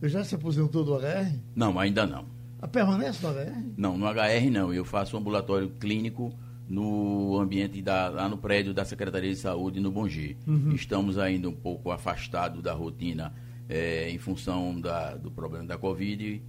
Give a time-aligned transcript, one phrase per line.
[0.01, 1.31] já se aposentou do HR?
[1.55, 2.21] Não, ainda não.
[2.59, 3.73] A ah, permanece no HR?
[3.77, 4.73] Não, no HR não.
[4.73, 6.33] Eu faço ambulatório clínico
[6.67, 10.35] no ambiente da, lá no prédio da Secretaria de Saúde no Bongi.
[10.47, 10.73] Uhum.
[10.73, 13.33] Estamos ainda um pouco afastados da rotina
[13.69, 16.41] é, em função da, do problema da Covid.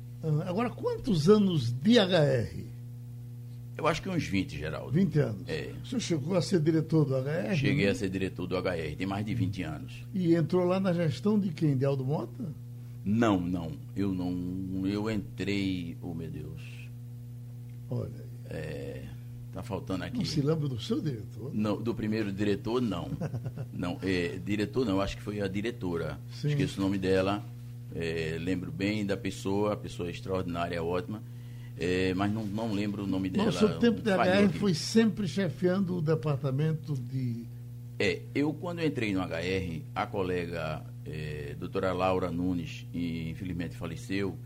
[0.47, 2.67] Agora, quantos anos de HR?
[3.77, 4.91] Eu acho que uns 20, Geraldo.
[4.91, 5.43] 20 anos?
[5.47, 5.73] É.
[5.83, 7.55] O senhor chegou a ser diretor do HR?
[7.55, 7.91] Cheguei né?
[7.91, 10.07] a ser diretor do HR, tem mais de 20 anos.
[10.15, 11.77] E entrou lá na gestão de quem?
[11.77, 12.55] De Aldo Mota?
[13.05, 13.73] Não, não.
[13.95, 14.87] Eu não.
[14.87, 15.97] Eu entrei.
[16.01, 16.63] Oh, meu Deus.
[17.91, 18.27] Olha.
[18.47, 19.05] É,
[19.57, 20.19] tá faltando aqui.
[20.19, 21.51] Não se lembra do seu diretor?
[21.53, 23.11] Não, do primeiro diretor, não.
[23.73, 25.01] não é, diretor, não.
[25.01, 26.19] Acho que foi a diretora.
[26.31, 26.49] Sim.
[26.49, 27.45] Esqueço o nome dela.
[27.95, 31.23] É, lembro bem da pessoa, a pessoa extraordinária, ótima
[31.79, 33.47] é, mas não, não lembro o nome dela.
[33.47, 37.45] Mas o seu tempo de HR foi sempre chefiando o departamento de.
[37.99, 44.39] É, eu quando entrei no HR, a colega é, doutora Laura Nunes, infelizmente faleceu,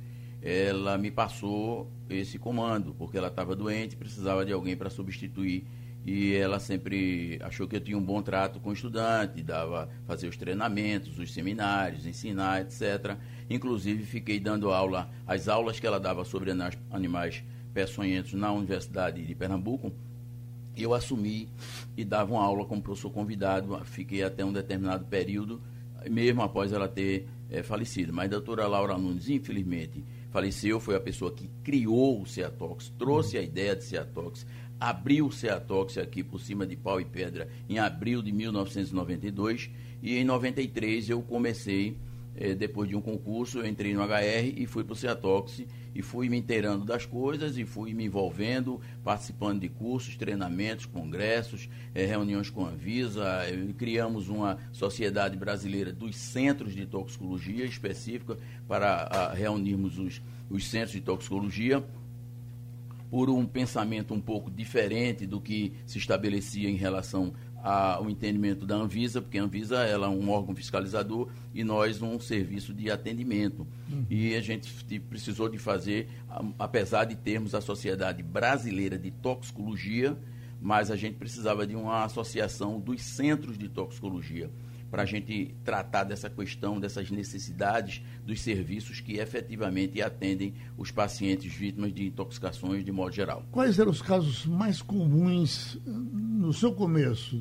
[0.42, 5.66] ela me passou esse comando, porque ela estava doente, precisava de alguém para substituir
[6.04, 10.28] e ela sempre achou que eu tinha um bom trato com o estudante, dava fazer
[10.28, 13.16] os treinamentos, os seminários, ensinar, etc.
[13.50, 16.50] Inclusive fiquei dando aula, as aulas que ela dava sobre
[16.90, 19.92] animais peçonhentos na Universidade de Pernambuco,
[20.76, 21.48] eu assumi
[21.96, 25.60] e dava uma aula como professor convidado, fiquei até um determinado período,
[26.08, 28.12] mesmo após ela ter é, falecido.
[28.12, 33.36] Mas a doutora Laura Nunes, infelizmente, faleceu, foi a pessoa que criou o Ceatox, trouxe
[33.36, 34.46] a ideia de Ceatox,
[34.78, 39.70] abriu o Ceatox aqui por cima de pau e pedra em abril de 1992
[40.02, 41.96] e em 93 eu comecei,
[42.34, 45.62] eh, depois de um concurso, eu entrei no HR e fui para o Ceatox
[45.94, 51.68] e fui me inteirando das coisas e fui me envolvendo, participando de cursos, treinamentos, congressos,
[51.94, 53.24] eh, reuniões com a Anvisa.
[53.46, 58.36] Eh, criamos uma sociedade brasileira dos centros de toxicologia específica
[58.68, 61.84] para a, reunirmos os, os centros de toxicologia
[63.10, 68.76] por um pensamento um pouco diferente do que se estabelecia em relação ao entendimento da
[68.76, 73.66] Anvisa, porque a Anvisa ela é um órgão fiscalizador e nós um serviço de atendimento.
[73.90, 74.06] Uhum.
[74.08, 76.08] E a gente precisou de fazer,
[76.58, 80.16] apesar de termos a Sociedade Brasileira de Toxicologia,
[80.60, 84.50] mas a gente precisava de uma associação dos centros de toxicologia
[84.90, 91.52] para a gente tratar dessa questão, dessas necessidades dos serviços que efetivamente atendem os pacientes
[91.52, 93.44] vítimas de intoxicações de modo geral.
[93.52, 97.40] Quais eram os casos mais comuns eh, no seu começo,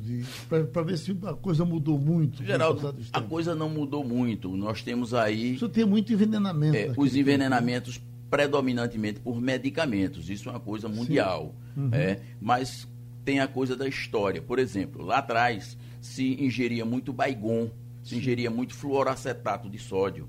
[0.72, 2.44] para ver se a coisa mudou muito?
[2.44, 4.56] Geraldo, a coisa não mudou muito.
[4.56, 5.54] Nós temos aí.
[5.54, 6.76] O senhor tem muito envenenamento.
[6.76, 8.00] É, os envenenamentos
[8.30, 10.30] predominantemente por medicamentos.
[10.30, 11.54] Isso é uma coisa mundial.
[11.76, 11.90] Uhum.
[11.92, 12.86] É, mas
[13.24, 14.40] tem a coisa da história.
[14.40, 17.70] Por exemplo, lá atrás se ingeria muito baigon,
[18.02, 20.28] se ingeria muito fluoracetato de sódio,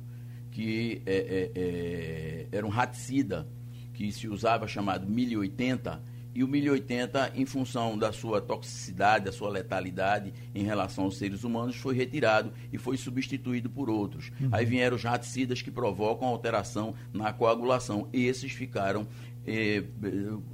[0.51, 3.47] que é, é, é, era um raticida
[3.93, 9.49] que se usava chamado 1080 e o 1080, em função da sua toxicidade, da sua
[9.49, 14.31] letalidade em relação aos seres humanos, foi retirado e foi substituído por outros.
[14.39, 14.49] Uhum.
[14.51, 18.07] Aí vieram os raticidas que provocam alteração na coagulação.
[18.13, 19.07] Esses ficaram
[19.45, 19.83] eh,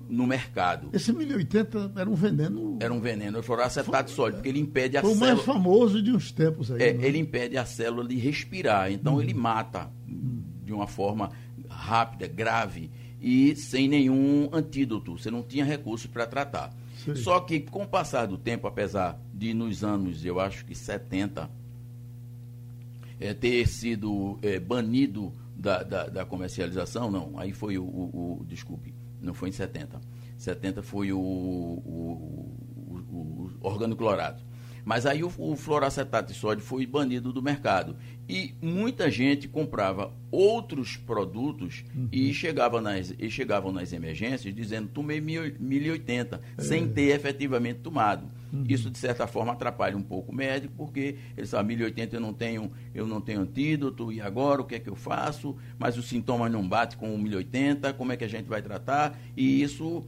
[0.09, 0.89] no mercado.
[0.93, 2.77] Esse 1080 era um veneno.
[2.79, 5.17] Era um veneno, era acetato sólido, porque ele impede a célula.
[5.17, 6.81] o mais famoso de uns tempos aí.
[6.81, 7.05] É, né?
[7.05, 9.21] Ele impede a célula de respirar, então uhum.
[9.21, 9.91] ele mata
[10.63, 11.31] de uma forma
[11.69, 12.89] rápida, grave
[13.21, 15.17] e sem nenhum antídoto.
[15.17, 16.73] Você não tinha recursos para tratar.
[17.03, 17.15] Sim.
[17.15, 21.49] Só que com o passar do tempo, apesar de nos anos, eu acho que 70,
[23.19, 28.45] é, ter sido é, banido da, da, da, comercialização, não, aí foi o, o, o,
[28.45, 29.99] desculpe, não foi em 70.
[30.37, 31.81] 70 foi o, o,
[32.95, 34.43] o, o orgânico clorado.
[34.87, 37.97] Mas aí o, o fluoracetato de sódio foi banido do mercado.
[38.29, 42.07] E muita gente comprava outros produtos uhum.
[42.09, 46.61] e, chegava nas, e chegavam nas emergências dizendo tomei 1080, é.
[46.61, 48.29] sem ter efetivamente tomado.
[48.53, 48.63] Uhum.
[48.69, 52.33] Isso, de certa forma, atrapalha um pouco o médico, porque ele sabe, 1080 eu não
[52.33, 55.53] tenho, eu não tenho antídoto, e agora o que é que eu faço?
[55.77, 59.19] Mas os sintomas não batem com o 1080, como é que a gente vai tratar?
[59.35, 60.05] E isso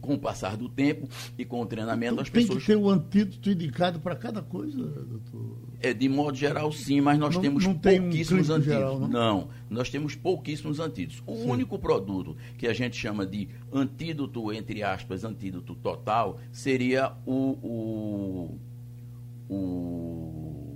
[0.00, 1.08] com o passar do tempo
[1.38, 2.64] e com o treinamento, então, as tem pessoas.
[2.64, 5.58] Tem que ter o um antídoto indicado para cada coisa, doutor?
[5.82, 8.64] É, de modo geral, sim, mas nós não, temos não pouquíssimos um antídotos.
[8.64, 9.08] Geral, não?
[9.08, 9.48] não?
[9.68, 11.22] nós temos pouquíssimos antídotos.
[11.26, 11.50] O sim.
[11.50, 18.58] único produto que a gente chama de antídoto, entre aspas, antídoto total, seria o,
[19.48, 20.69] o, o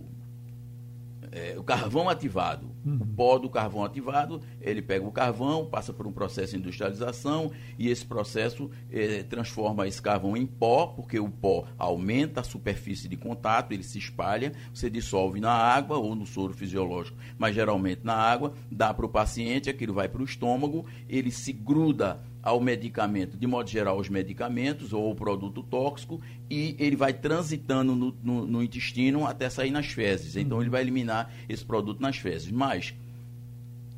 [1.35, 2.71] é, o carvão ativado.
[2.87, 2.99] Uhum.
[3.01, 7.51] O pó do carvão ativado, ele pega o carvão, passa por um processo de industrialização
[7.79, 13.09] e esse processo é, transforma esse carvão em pó, porque o pó aumenta a superfície
[13.09, 18.03] de contato, ele se espalha, você dissolve na água ou no soro fisiológico, mas geralmente
[18.05, 22.61] na água, dá para o paciente, aquilo vai para o estômago, ele se gruda ao
[22.61, 26.21] medicamento, de modo geral, os medicamentos ou o produto tóxico,
[26.51, 30.37] e ele vai transitando no, no, no intestino até sair nas fezes.
[30.37, 32.53] Então, ele vai eliminar esse produto nas fezes.
[32.53, 32.93] Mas,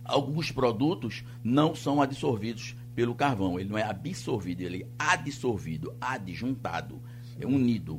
[0.04, 3.58] alguns produtos não são absorvidos pelo carvão.
[3.58, 7.00] Ele não é absorvido, ele é adsorvido, adjuntado,
[7.40, 7.98] é unido.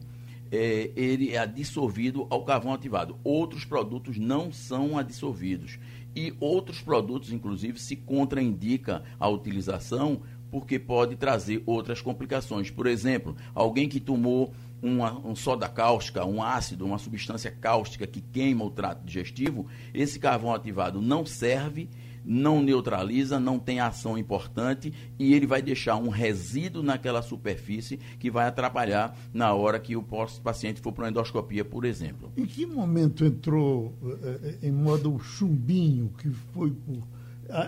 [0.50, 3.18] É, ele é adsorvido ao carvão ativado.
[3.22, 5.78] Outros produtos não são adsorvidos.
[6.16, 10.22] E outros produtos, inclusive, se contraindica a utilização
[10.60, 12.72] porque pode trazer outras complicações.
[12.72, 14.52] Por exemplo, alguém que tomou
[14.82, 20.18] uma, um soda cáustica, um ácido, uma substância cáustica que queima o trato digestivo, esse
[20.18, 21.88] carvão ativado não serve,
[22.26, 28.32] não neutraliza, não tem ação importante e ele vai deixar um resíduo naquela superfície que
[28.32, 30.04] vai atrapalhar na hora que o
[30.44, 32.32] paciente for para uma endoscopia, por exemplo.
[32.36, 36.76] Em que momento entrou eh, eh, em moda o chumbinho, que foi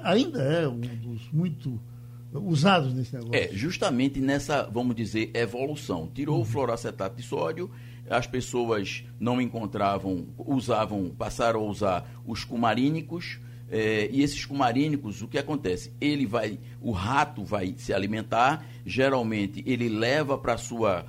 [0.04, 1.80] ainda é um dos muito
[2.34, 3.36] usados nesse negócio.
[3.36, 6.10] É, justamente nessa, vamos dizer, evolução.
[6.14, 6.42] Tirou uhum.
[6.42, 7.70] o fluoracetato de sódio,
[8.10, 13.40] as pessoas não encontravam, usavam, passaram a usar os cumarínicos,
[13.72, 15.94] é, e esses cumarínicos, o que acontece?
[16.02, 21.06] Ele vai, o rato vai se alimentar, geralmente ele leva para sua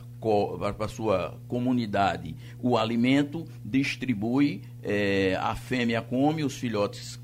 [0.76, 7.18] para sua comunidade o alimento, distribui, é, a fêmea come, os filhotes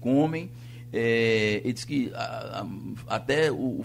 [0.00, 0.50] comem,
[0.92, 2.64] é, ele diz que a,
[3.08, 3.82] a, até o,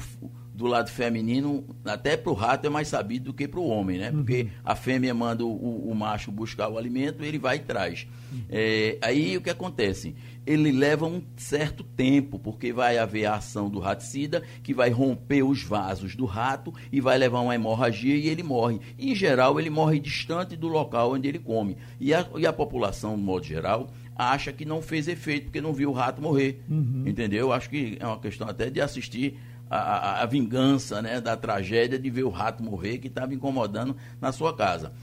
[0.56, 4.00] do lado feminino, até para o rato é mais sabido do que para o homem,
[4.00, 4.12] né?
[4.12, 4.50] Porque uhum.
[4.63, 8.07] a fêmea manda o, o, macho buscar o alimento ele vai e traz.
[8.31, 8.42] Uhum.
[8.50, 10.16] É, aí o que acontece?
[10.48, 15.44] Ele leva um certo tempo, porque vai haver a ação do raticida, que vai romper
[15.44, 18.80] os vasos do rato e vai levar uma hemorragia e ele morre.
[18.97, 21.76] Em geral, ele morre distante do local onde ele come.
[22.00, 25.74] E a, e a população, no modo geral, acha que não fez efeito porque não
[25.74, 26.64] viu o rato morrer.
[26.69, 27.04] Uhum.
[27.06, 27.52] Entendeu?
[27.52, 29.38] Acho que é uma questão até de assistir
[29.69, 33.95] a, a, a, vingança né, da tragédia de ver o rato morrer que estava incomodando
[34.22, 34.94] na sua casa.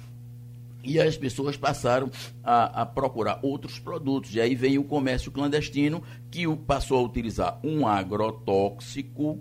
[0.85, 2.11] E as pessoas passaram
[2.43, 4.35] a, a, procurar outros produtos.
[4.35, 9.39] E aí vem o comércio clandestino, que passou a utilizar um agrotóxico,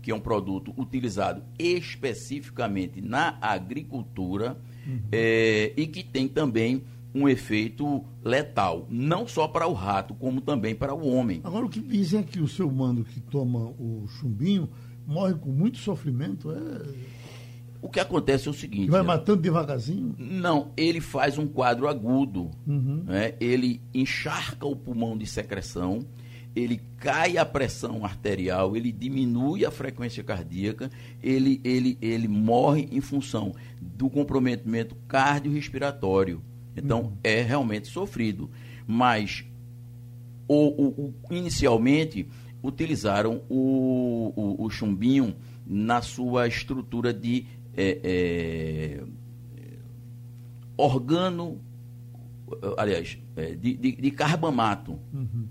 [0.00, 5.00] que é um produto utilizado especificamente na agricultura, uhum.
[5.12, 6.82] é, e que tem também
[7.14, 11.40] um efeito letal, não só para o rato, como também para o homem.
[11.44, 14.68] Agora, o que dizem é que o seu mando que toma o chumbinho
[15.06, 16.50] morre com muito sofrimento?
[16.50, 17.22] É...
[17.82, 18.90] O que acontece é o seguinte.
[18.90, 20.14] Vai matando devagarzinho?
[20.16, 22.48] Não, ele faz um quadro agudo.
[22.64, 23.02] Uhum.
[23.04, 23.34] Né?
[23.40, 26.06] Ele encharca o pulmão de secreção,
[26.54, 30.90] ele cai a pressão arterial, ele diminui a frequência cardíaca,
[31.20, 36.40] ele, ele, ele morre em função do comprometimento cardiorrespiratório.
[36.76, 37.16] Então, uhum.
[37.22, 38.50] é realmente sofrido.
[38.86, 39.44] Mas,
[40.48, 42.28] o, o, inicialmente,
[42.62, 45.34] utilizaram o, o, o chumbinho
[45.66, 49.04] na sua estrutura de é, é,
[50.76, 51.60] organo,
[52.76, 54.98] aliás, é, de, de, de, carbamato.
[55.12, 55.46] Uhum.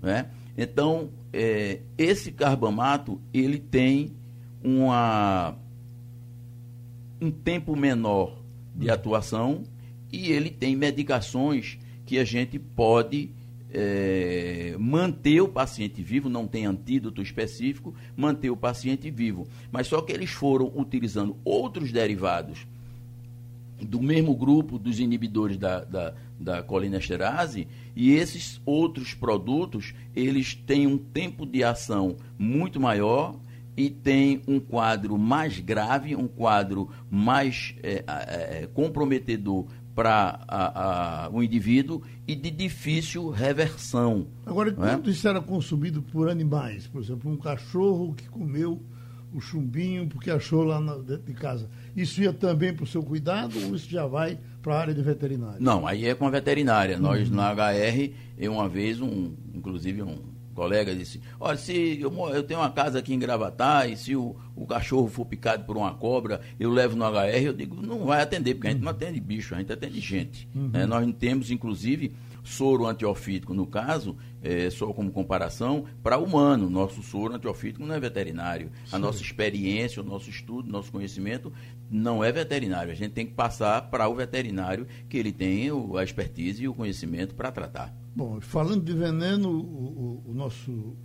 [0.00, 0.30] Né?
[0.56, 4.12] Então, é, esse carbamato, ele tem
[4.62, 5.56] uma,
[7.20, 8.42] um tempo menor
[8.74, 8.94] de uhum.
[8.94, 9.62] atuação
[10.12, 13.30] e ele tem medicações que a gente pode
[13.72, 19.48] é, manter o paciente vivo, não tem antídoto específico, manter o paciente vivo.
[19.70, 22.66] Mas só que eles foram utilizando outros derivados
[23.80, 27.66] do mesmo grupo dos inibidores da, da, da colinesterase
[27.96, 33.34] e esses outros produtos, eles têm um tempo de ação muito maior
[33.76, 42.02] e tem um quadro mais grave, um quadro mais é, é, comprometedor para o indivíduo
[42.26, 44.26] e de difícil reversão.
[44.46, 44.72] Agora, é?
[44.72, 48.82] quando isso era consumido por animais, por exemplo, um cachorro que comeu
[49.34, 53.02] o chumbinho porque achou lá na, dentro de casa, isso ia também para o seu
[53.02, 55.58] cuidado ou isso já vai para a área de veterinária?
[55.58, 56.96] Não, aí é com a veterinária.
[56.96, 57.02] Uhum.
[57.02, 62.42] Nós na HR, eu uma vez, um, inclusive um colega disse, olha, se eu, eu
[62.42, 65.94] tenho uma casa aqui em Gravatar e se o, o cachorro for picado por uma
[65.94, 69.20] cobra, eu levo no HR, eu digo, não vai atender, porque a gente não atende
[69.20, 70.48] bicho, a gente atende gente.
[70.54, 70.68] Uhum.
[70.68, 70.86] Né?
[70.86, 76.68] Nós temos, inclusive, soro antiofídico, no caso, é, só como comparação, para humano.
[76.68, 78.70] Nosso soro antiofídico não é veterinário.
[78.86, 78.96] Sim.
[78.96, 81.52] A nossa experiência, o nosso estudo, o nosso conhecimento
[81.90, 82.92] não é veterinário.
[82.92, 85.68] A gente tem que passar para o veterinário que ele tem
[85.98, 88.01] a expertise e o conhecimento para tratar.
[88.14, 90.96] Bom, falando de veneno, o, o, o nosso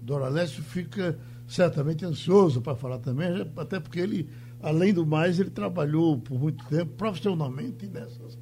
[0.00, 4.28] Doralécio fica certamente ansioso para falar também, até porque ele,
[4.60, 8.38] além do mais, ele trabalhou por muito tempo profissionalmente nessas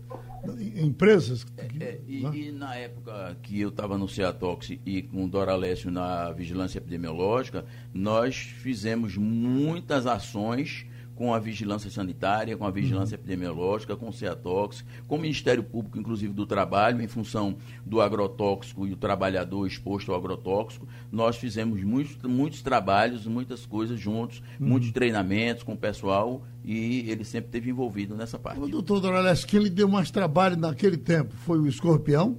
[0.76, 1.46] empresas.
[1.58, 2.30] É, é, e, né?
[2.34, 7.64] e, na época que eu estava no Ceatox e com o Doralécio na vigilância epidemiológica,
[7.92, 10.86] nós fizemos muitas ações
[11.20, 13.20] com a vigilância sanitária, com a vigilância uhum.
[13.20, 18.86] epidemiológica, com o CEATOX, com o Ministério Público, inclusive do Trabalho, em função do agrotóxico
[18.86, 20.88] e o trabalhador exposto ao agrotóxico.
[21.12, 24.68] Nós fizemos muitos, muitos trabalhos, muitas coisas juntos, uhum.
[24.68, 28.58] muitos treinamentos com o pessoal e ele sempre esteve envolvido nessa parte.
[28.58, 32.38] O doutor Dorales, quem lhe deu mais trabalho naquele tempo foi o escorpião?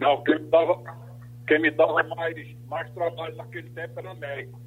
[0.00, 0.82] Não, quem me dava,
[1.46, 4.60] quem me dava mais, mais trabalho naquele tempo era Américo.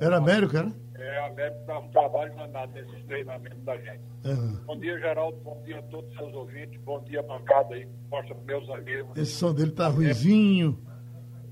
[0.00, 0.87] Era Américo, era?
[0.98, 4.00] É, a Américo dava um trabalho danado nesses treinamentos da gente.
[4.24, 4.58] Uhum.
[4.66, 5.36] Bom dia, Geraldo.
[5.38, 6.80] Bom dia a todos os seus ouvintes.
[6.80, 7.86] Bom dia, bancada aí.
[8.10, 9.16] Mostra para meus amigos.
[9.16, 10.76] Esse som dele tá ruizinho.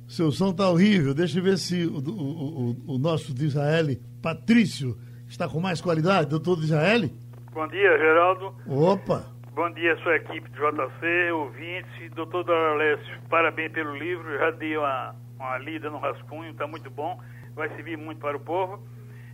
[0.08, 1.14] Seu som tá horrível.
[1.14, 3.86] Deixa eu ver se o, o, o, o nosso de Israel,
[4.20, 4.98] Patrício,
[5.28, 6.28] está com mais qualidade.
[6.28, 7.08] Doutor de Israel?
[7.52, 8.52] Bom dia, Geraldo.
[8.66, 9.26] Opa!
[9.54, 12.12] Bom dia, sua equipe de JC, ouvintes.
[12.14, 14.28] Doutor Doralécio, parabéns pelo livro.
[14.38, 17.16] Já dei uma, uma lida no rascunho, está muito bom
[17.56, 18.78] vai servir muito para o povo.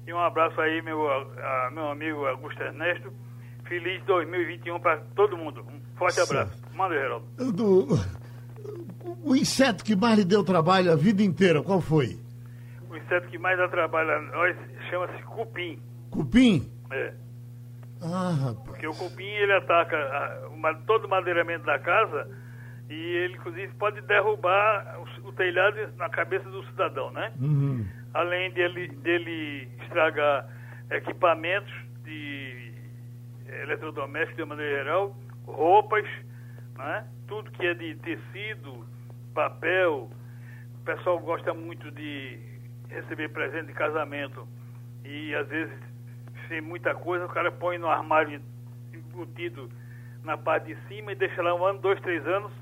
[0.06, 3.12] E um abraço aí, meu, a, meu amigo Augusto Ernesto.
[3.64, 5.64] Feliz 2021 para todo mundo.
[5.68, 6.60] Um forte abraço.
[6.74, 7.26] Manda, Geraldo.
[7.52, 7.86] Do,
[9.24, 12.18] o inseto que mais lhe deu trabalho a vida inteira, qual foi?
[12.90, 14.56] O inseto que mais dá trabalho a nós
[14.90, 15.80] chama-se cupim.
[16.10, 16.70] Cupim?
[16.90, 17.14] É.
[18.02, 18.66] Ah, rapaz.
[18.66, 22.28] Porque o cupim, ele ataca a, uma, todo o madeiramento da casa
[22.90, 27.32] e ele, inclusive, pode derrubar o, o telhado na cabeça do cidadão, né?
[27.40, 30.48] Uhum além dele, dele estragar
[30.90, 31.72] equipamentos
[32.04, 32.72] de
[33.62, 35.16] eletrodomésticos de maneira geral,
[35.46, 36.04] roupas,
[36.76, 37.06] né?
[37.26, 38.86] tudo que é de tecido,
[39.34, 40.10] papel.
[40.80, 42.38] O pessoal gosta muito de
[42.88, 44.46] receber presente de casamento
[45.04, 45.72] e às vezes
[46.48, 48.40] sem muita coisa, o cara põe no armário
[48.92, 49.70] embutido
[50.22, 52.52] na parte de cima e deixa lá um ano, dois, três anos.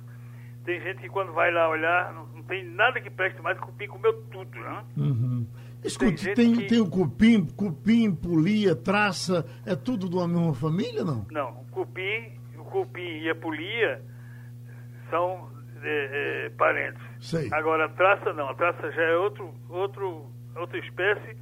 [0.65, 3.87] Tem gente que quando vai lá olhar, não, tem nada que preste mais, o cupim
[3.87, 4.85] comeu tudo, né?
[4.97, 5.47] Uhum.
[5.85, 6.67] Escute, tem, tem, que...
[6.67, 11.25] tem, o cupim, cupim, polia, traça, é tudo de uma mesma família, não?
[11.31, 14.03] Não, o cupim, o cupim e a polia
[15.09, 15.49] são
[15.81, 17.01] é, é, parentes.
[17.21, 17.49] Sei.
[17.53, 20.27] Agora, a traça não, a traça já é outro, outro,
[20.57, 21.37] outra espécie.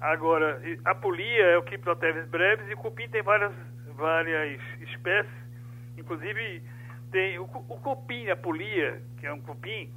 [0.00, 3.52] Agora, a polia é o Cyproteves breves e o cupim tem várias,
[3.96, 5.34] várias espécies,
[5.98, 6.62] inclusive
[7.10, 9.90] tem o, o cupim, a polia, que é um cupim,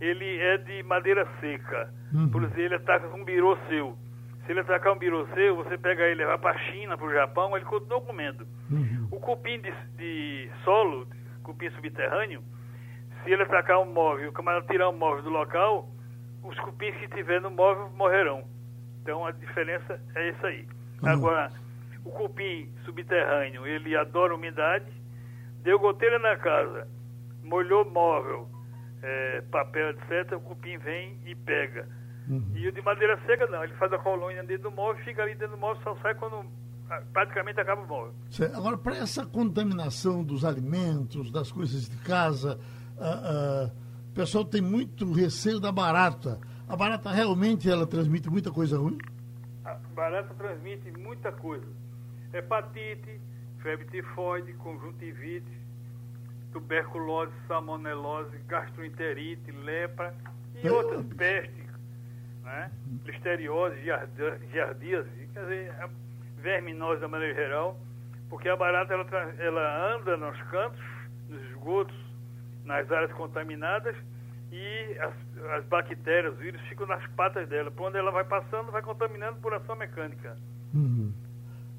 [0.00, 1.92] ele é de madeira seca.
[2.12, 2.28] Uhum.
[2.28, 3.96] Por exemplo, ele ataca com um birô seu.
[4.44, 7.06] Se ele atacar um birô seu, você pega ele e levar para a China, para
[7.06, 8.46] o Japão, ele continua comendo.
[8.70, 9.08] Uhum.
[9.10, 11.06] O cupim de, de solo,
[11.42, 12.42] cupim subterrâneo,
[13.24, 15.88] se ele atacar um móvel, o camarada tirar um móvel do local,
[16.44, 18.44] os cupins que tiver no móvel morrerão.
[19.02, 20.66] Então a diferença é essa aí.
[21.02, 21.08] Uhum.
[21.08, 21.52] Agora,
[22.04, 24.86] o cupim subterrâneo, ele adora umidade,
[25.64, 26.86] deu goteira na casa,
[27.42, 28.48] molhou móvel,
[29.06, 31.88] é, papel, etc., o cupim vem e pega.
[32.28, 32.50] Uhum.
[32.56, 35.34] E o de madeira seca não, ele faz a colônia dentro do móvel, fica ali
[35.36, 36.44] dentro do móvel, só sai quando
[36.90, 38.14] ah, praticamente acaba o móvel.
[38.30, 38.56] Certo.
[38.56, 42.58] Agora, para essa contaminação dos alimentos, das coisas de casa,
[42.96, 43.72] uh, uh,
[44.10, 46.40] o pessoal tem muito receio da barata.
[46.68, 48.98] A barata realmente ela transmite muita coisa ruim?
[49.64, 51.68] A barata transmite muita coisa.
[52.32, 53.20] Hepatite,
[53.62, 55.65] febre tifoide, conjuntivite,
[56.56, 60.14] tuberculose, salmonelose, gastroenterite, lepra
[60.64, 61.66] e outras pestes,
[62.42, 62.70] né?
[63.04, 63.76] listeriose,
[64.50, 65.74] giardíase, quer dizer,
[66.38, 67.78] verminose da maneira geral,
[68.30, 69.06] porque a barata ela,
[69.38, 70.80] ela anda nos cantos,
[71.28, 71.94] nos esgotos,
[72.64, 73.94] nas áreas contaminadas
[74.50, 75.12] e as,
[75.58, 77.70] as bactérias, os vírus ficam nas patas dela.
[77.70, 80.38] Por onde ela vai passando, vai contaminando por ação mecânica.
[80.72, 81.12] Uhum.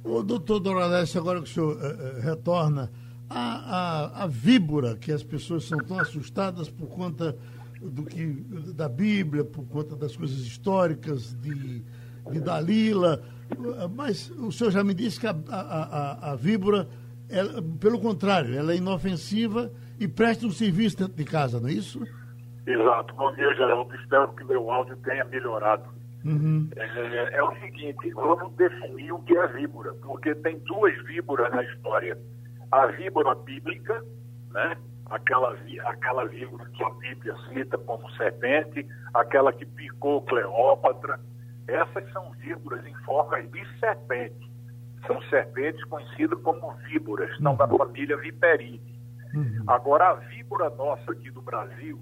[0.03, 2.91] O doutor Doradeste, agora que o senhor uh, retorna,
[3.29, 7.37] a, a, a víbora, que as pessoas são tão assustadas por conta
[7.81, 8.25] do que,
[8.73, 11.83] da Bíblia, por conta das coisas históricas de,
[12.31, 13.21] de Dalila,
[13.95, 16.87] mas o senhor já me disse que a, a, a, víbora,
[17.29, 21.73] ela, pelo contrário, ela é inofensiva e presta um serviço dentro de casa, não é
[21.73, 22.01] isso?
[22.65, 23.13] Exato.
[23.15, 23.95] Bom dia, Geraldo.
[23.95, 25.85] Espero que meu áudio tenha melhorado.
[26.25, 26.69] Uhum.
[26.75, 31.63] É, é, o seguinte, vamos definir o que é víbora, porque tem duas víboras na
[31.63, 32.17] história.
[32.71, 34.03] A víbora bíblica,
[34.51, 34.77] né?
[35.09, 35.55] aquela,
[35.85, 41.19] aquela víbora que a Bíblia cita como serpente, aquela que picou Cleópatra.
[41.67, 44.51] Essas são víboras em forma de serpente.
[45.05, 48.81] São serpentes conhecidas como víboras, estão da família Viperine.
[49.33, 49.63] Uhum.
[49.67, 51.99] Agora, a víbora nossa aqui do Brasil,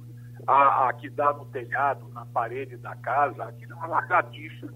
[0.47, 4.67] a, a, que dá no telhado, na parede da casa, aqui é uma lagartixa.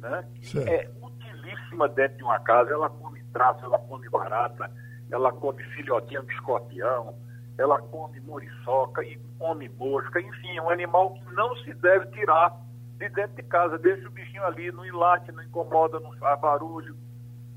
[0.00, 0.24] Né?
[0.68, 4.70] É utilíssima dentro de uma casa, ela come traça, ela come barata,
[5.14, 7.14] ela come filhotinho de escorpião,
[7.56, 12.52] ela come muriçoca e come mosca, enfim, é um animal que não se deve tirar
[12.98, 13.78] de dentro de casa.
[13.78, 16.96] Deixa o bichinho ali, não enlate, não incomoda, não faz barulho.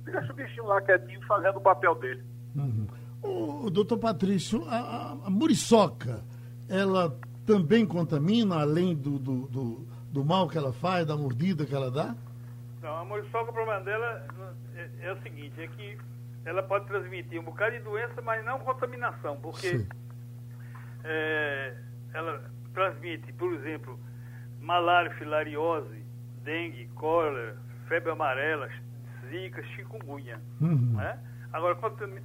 [0.03, 2.23] Deixa o bichinho lá quietinho fazendo o papel dele.
[2.55, 2.87] Uhum.
[3.23, 6.23] O, doutor Patrício, a, a, a, muriçoca,
[6.69, 11.73] ela também contamina, além do, do, do, do, mal que ela faz, da mordida que
[11.73, 12.15] ela dá?
[12.81, 14.27] Não, a muriçoca, o problema dela
[14.75, 15.97] é, é o seguinte, é que
[16.45, 19.85] ela pode transmitir um bocado de doença, mas não contaminação, porque
[21.03, 21.75] é,
[22.13, 23.99] ela transmite, por exemplo,
[24.61, 26.05] malária, filariose,
[26.43, 28.69] dengue, cólera, febre amarela,
[29.29, 30.39] zika, chikungunya.
[30.61, 30.95] Uhum.
[30.95, 31.19] Né?
[31.51, 31.75] Agora,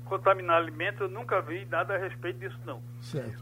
[0.04, 2.82] contaminar alimentos, eu nunca vi nada a respeito disso, não.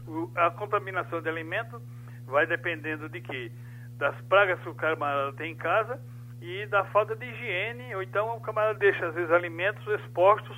[0.07, 1.81] O, a contaminação de alimentos
[2.25, 3.51] vai dependendo de quê?
[3.97, 5.99] Das pragas que o camarada tem em casa
[6.41, 10.57] e da falta de higiene, ou então o camarada deixa, às vezes, alimentos expostos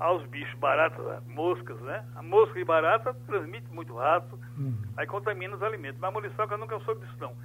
[0.00, 2.04] aos bichos, baratas, moscas, né?
[2.16, 4.76] A mosca e barata transmite muito rato, uhum.
[4.96, 6.00] aí contamina os alimentos.
[6.00, 7.36] Mas a muriçoca nunca soube disso, não.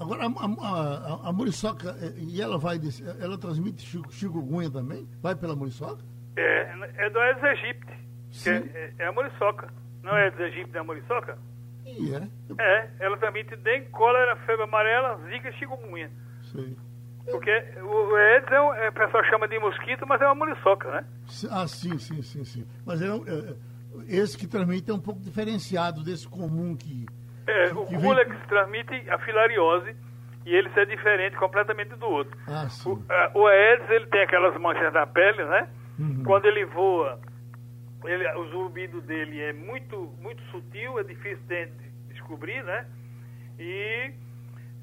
[0.00, 2.80] Agora, a, a, a, muriçoca, é, e ela vai,
[3.20, 5.06] ela transmite chikungunya também?
[5.22, 6.02] Vai pela muriçoca?
[6.36, 7.92] É, é do Aedes aegypti,
[8.46, 9.68] é, é, é, a muriçoca.
[10.02, 11.38] Não é Aedes aegypti, é a muriçoca?
[11.84, 12.28] E é?
[12.58, 16.10] É, ela transmite dengue, cólera, febre amarela, zika e chikungunya.
[17.30, 20.90] Porque o Aedes é, um, é, o pessoal chama de mosquito, mas é uma muriçoca,
[20.90, 21.04] né?
[21.50, 22.66] Ah, sim, sim, sim, sim.
[22.84, 23.54] Mas é, é,
[24.08, 27.06] esse que transmite é um pouco diferenciado desse comum que.
[27.46, 28.38] É, que, o que vem...
[28.48, 29.94] transmite a filariose
[30.44, 32.36] e ele é diferente completamente do outro.
[32.46, 32.90] Ah, sim.
[32.90, 35.68] O, a, o Aedes ele tem aquelas manchas na pele, né?
[35.98, 36.24] Uhum.
[36.24, 37.20] Quando ele voa,
[38.04, 41.66] ele, o zumbido dele é muito, muito sutil, é difícil de
[42.08, 42.86] descobrir, né?
[43.58, 44.12] E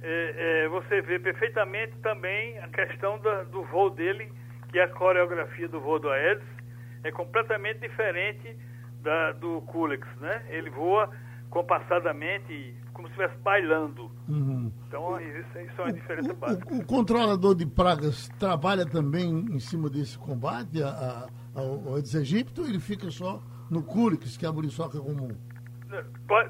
[0.02, 4.32] é, é, você vê perfeitamente também a questão da, do voo dele,
[4.72, 6.60] que é a coreografia do voo do Aedes
[7.04, 8.56] é completamente diferente
[9.02, 10.44] da, do Culex, né?
[10.50, 11.10] Ele voa
[11.50, 14.12] compassadamente, como se estivesse bailando.
[14.28, 14.72] Uhum.
[14.88, 16.74] Então, isso, isso é uma diferença o, básica.
[16.74, 21.28] O, o, controlador de pragas trabalha também em cima desse combate a, a,
[21.60, 25.36] ao Aedes aegypti ou ele fica só no Culex, que é a muriçoca comum?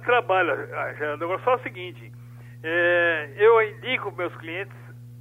[0.04, 1.24] Trabalha, Geraldo.
[1.24, 2.12] Agora, só o seguinte,
[2.64, 4.76] é, eu indico meus clientes,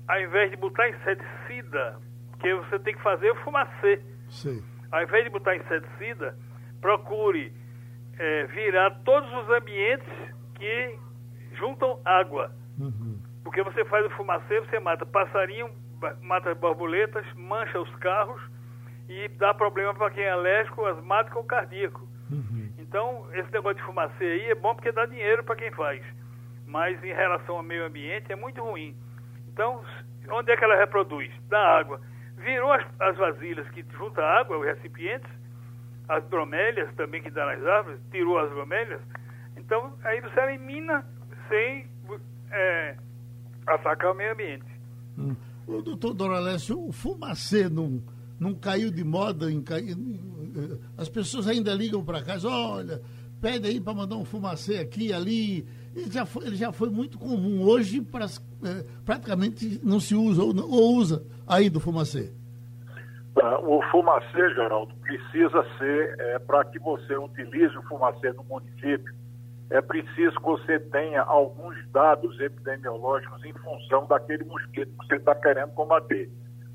[0.07, 1.99] ao invés de botar inseticida,
[2.41, 4.03] que você tem que fazer o fumacê.
[4.29, 4.65] Sim.
[4.91, 6.37] Ao invés de botar inseticida,
[6.81, 7.53] procure
[8.19, 10.09] é, virar todos os ambientes
[10.55, 10.99] que
[11.53, 12.53] juntam água.
[12.79, 13.21] Uhum.
[13.45, 15.71] Porque você faz o fumacê, você mata passarinho,
[16.21, 18.41] mata borboletas, mancha os carros
[19.09, 22.09] e dá problema para quem é alérgico, asmático ou cardíaco.
[22.31, 22.73] Uhum.
[22.79, 26.03] Então, esse negócio de fumacê aí é bom porque dá dinheiro para quem faz
[26.69, 28.95] mas em relação ao meio ambiente é muito ruim.
[29.49, 29.83] Então,
[30.31, 31.33] onde é que ela reproduz?
[31.49, 32.01] Da água.
[32.37, 35.29] Virou as, as vasilhas que juntam água, os recipientes,
[36.09, 39.01] as bromélias também que dá nas árvores, tirou as bromélias.
[39.57, 41.05] Então, aí você elimina
[41.49, 41.89] sem
[42.51, 42.97] é,
[43.67, 44.67] atacar o meio ambiente.
[45.19, 45.35] Hum.
[45.67, 48.03] O doutor Doralécio, o fumacê não,
[48.39, 49.51] não caiu de moda?
[49.51, 49.63] Em,
[50.97, 53.03] as pessoas ainda ligam para casa, olha,
[53.41, 55.67] pede aí para mandar um fumacê aqui ali.
[55.95, 57.63] Ele já foi, ele já foi muito comum.
[57.63, 62.33] Hoje pra, é, praticamente não se usa ou, ou usa ainda o fumacê.
[63.35, 69.15] Tá, o fumacê, Geraldo, precisa ser, é, para que você utilize o fumacê no município,
[69.71, 75.35] é preciso que você tenha alguns dados epidemiológicos em função daquele mosquito que você está
[75.35, 76.31] querendo combater.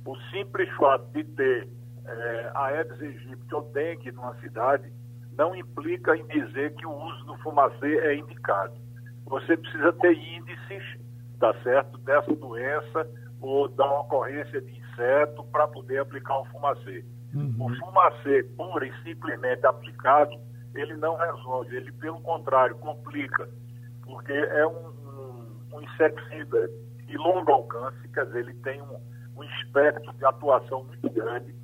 [0.05, 1.67] O simples fato de ter
[2.05, 4.91] é, Aedes aegypti ou dengue numa cidade
[5.37, 8.73] não implica em dizer que o uso do fumacê é indicado.
[9.25, 10.83] Você precisa ter índices,
[11.39, 13.07] tá certo, dessa doença
[13.41, 17.05] ou da ocorrência de inseto para poder aplicar o fumacê.
[17.33, 17.55] Uhum.
[17.59, 20.35] O fumacê pura e simplesmente aplicado,
[20.75, 23.49] ele não resolve, ele pelo contrário complica,
[24.03, 26.69] porque é um, um, um inseticida
[27.05, 28.99] de longo alcance, quer dizer, ele tem um,
[29.35, 31.55] um espectro de atuação muito grande,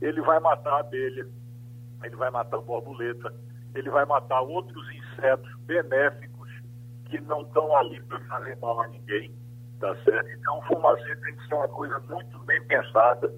[0.00, 1.26] ele vai matar a abelha,
[2.02, 3.34] ele vai matar a borboleta,
[3.74, 6.33] ele vai matar outros insetos benéficos
[7.06, 9.34] que não estão ali para fazer mal a ninguém,
[9.80, 10.28] tá certo?
[10.30, 13.32] Então, o fumacê tem que ser uma coisa muito bem pensada,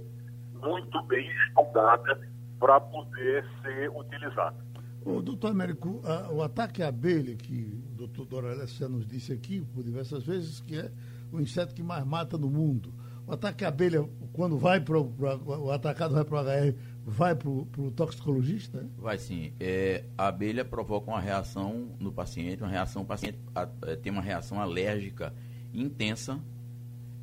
[0.55, 2.20] muito bem estudada
[2.59, 4.57] para poder ser utilizada.
[5.05, 9.33] O doutor Américo, a, o ataque à abelha, que o doutor Doralés já nos disse
[9.33, 10.90] aqui por diversas vezes, que é
[11.33, 12.92] o inseto que mais mata no mundo.
[13.26, 16.74] O ataque à abelha, quando vai para o atacado vai para o HR,
[17.07, 18.85] vai para o toxicologista?
[18.99, 19.53] Vai sim.
[19.61, 24.11] É, a abelha provoca uma reação no paciente, uma reação, o paciente a, é, tem
[24.11, 25.33] uma reação alérgica
[25.73, 26.40] intensa,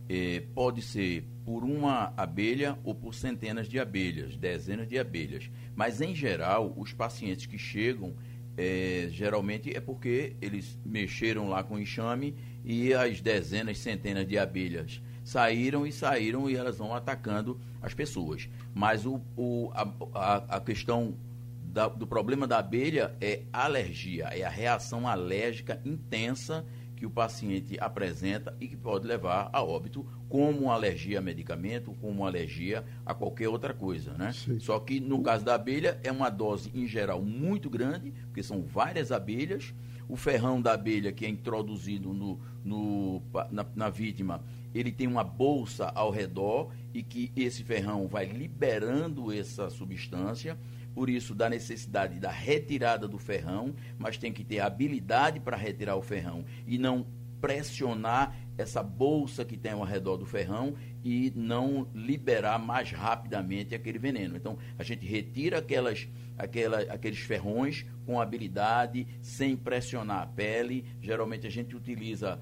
[0.07, 5.51] é, pode ser por uma abelha ou por centenas de abelhas, dezenas de abelhas.
[5.75, 8.15] Mas, em geral, os pacientes que chegam,
[8.55, 15.01] é, geralmente é porque eles mexeram lá com enxame e as dezenas, centenas de abelhas
[15.23, 18.49] saíram e saíram e elas vão atacando as pessoas.
[18.73, 21.15] Mas o, o, a, a questão
[21.63, 27.77] da, do problema da abelha é alergia, é a reação alérgica intensa que o paciente
[27.81, 33.49] apresenta e que pode levar a óbito, como alergia a medicamento, como alergia a qualquer
[33.49, 34.31] outra coisa, né?
[34.31, 34.57] Sim.
[34.59, 38.61] Só que no caso da abelha é uma dose em geral muito grande, porque são
[38.61, 39.73] várias abelhas.
[40.07, 44.41] O ferrão da abelha que é introduzido no, no na, na vítima,
[44.73, 50.57] ele tem uma bolsa ao redor e que esse ferrão vai liberando essa substância
[50.93, 55.95] por isso da necessidade da retirada do ferrão, mas tem que ter habilidade para retirar
[55.95, 57.05] o ferrão e não
[57.41, 63.99] pressionar essa bolsa que tem ao redor do ferrão e não liberar mais rapidamente aquele
[63.99, 64.37] veneno.
[64.37, 66.07] Então, a gente retira aquelas,
[66.37, 70.85] aquela, aqueles ferrões com habilidade, sem pressionar a pele.
[71.01, 72.39] Geralmente a gente utiliza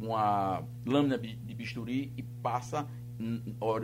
[0.00, 2.86] uma lâmina de bisturi e passa
[3.18, 3.40] hum,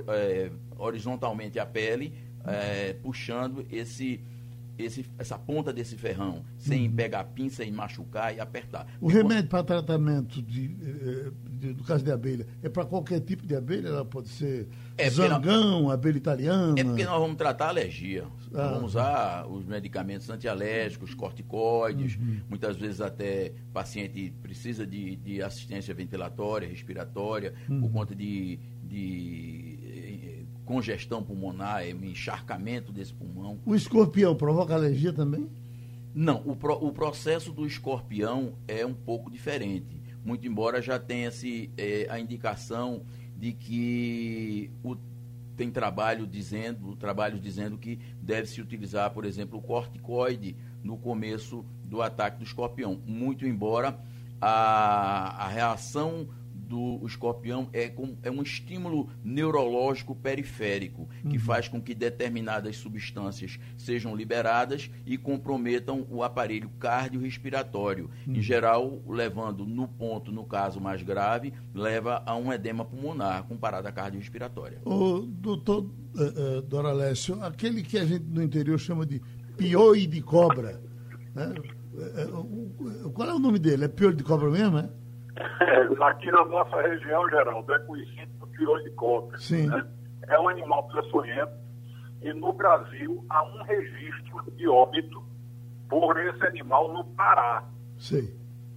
[0.09, 2.13] eh, horizontalmente a pele
[2.45, 4.21] é, puxando esse,
[4.79, 6.95] esse, essa ponta desse ferrão, sem uhum.
[6.95, 8.87] pegar a pinça e machucar e apertar.
[9.01, 13.47] O remédio para tratamento de, eh, de, do caso de abelha é para qualquer tipo
[13.47, 13.87] de abelha?
[13.87, 16.75] Ela pode ser é zangão, abelha italiana?
[16.77, 18.25] É porque nós vamos tratar a alergia.
[18.53, 18.73] Ah.
[18.73, 22.41] Vamos usar os medicamentos antialérgicos, corticoides, uhum.
[22.49, 27.83] muitas vezes até paciente precisa de, de assistência ventilatória, respiratória, uhum.
[27.83, 33.61] por conta de, de congestão pulmonar, é encharcamento desse pulmão.
[33.65, 35.49] O escorpião provoca alergia também?
[36.15, 40.02] Não, o, pro, o processo do escorpião é um pouco diferente.
[40.25, 43.05] Muito embora já tenha-se é, a indicação
[43.37, 44.97] de que o,
[45.57, 52.01] tem trabalho dizendo, trabalhos dizendo que deve-se utilizar, por exemplo, o corticoide no começo do
[52.01, 53.01] ataque do escorpião.
[53.07, 53.99] Muito embora
[54.41, 56.29] a, a reação
[56.73, 61.43] do escorpião é, com, é um estímulo neurológico periférico que uhum.
[61.43, 68.09] faz com que determinadas substâncias sejam liberadas e comprometam o aparelho cardiorrespiratório.
[68.27, 68.37] Uhum.
[68.37, 73.55] Em geral, levando no ponto, no caso mais grave, leva a um edema pulmonar com
[73.55, 74.81] parada cardiorrespiratória.
[74.87, 79.21] O doutor uh, uh, Doralécio, aquele que a gente no interior chama de
[79.59, 80.83] pioi de cobra,
[81.35, 81.53] né?
[81.93, 83.85] Uh, qual é o nome dele?
[83.85, 84.89] É pioi de cobra mesmo, é?
[85.37, 89.39] É, aqui na nossa região, Geraldo, é conhecido por piolho de cobra.
[89.39, 89.67] Sim.
[89.69, 89.87] Né?
[90.29, 91.53] É um animal peçonhento
[92.21, 95.23] e no Brasil há um registro de óbito
[95.89, 97.65] por esse animal no Pará.
[97.99, 98.33] Sim.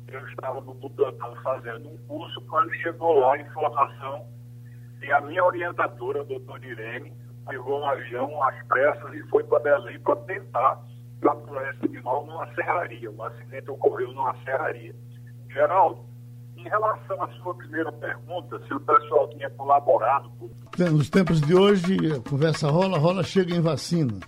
[0.07, 4.25] Eu estava no Butantan fazendo um curso quando chegou lá a informação
[5.01, 7.13] e a minha orientadora, a doutora Irene,
[7.47, 10.81] pegou um avião às pressas e foi para Belém para tentar
[11.21, 13.11] capturar esse animal numa serraria.
[13.11, 14.95] O acidente ocorreu numa serraria.
[15.49, 16.03] Geraldo,
[16.65, 20.31] em relação à sua primeira pergunta, se o pessoal tinha colaborado.
[20.91, 24.19] Nos tempos de hoje, a conversa rola, rola, chega em vacina.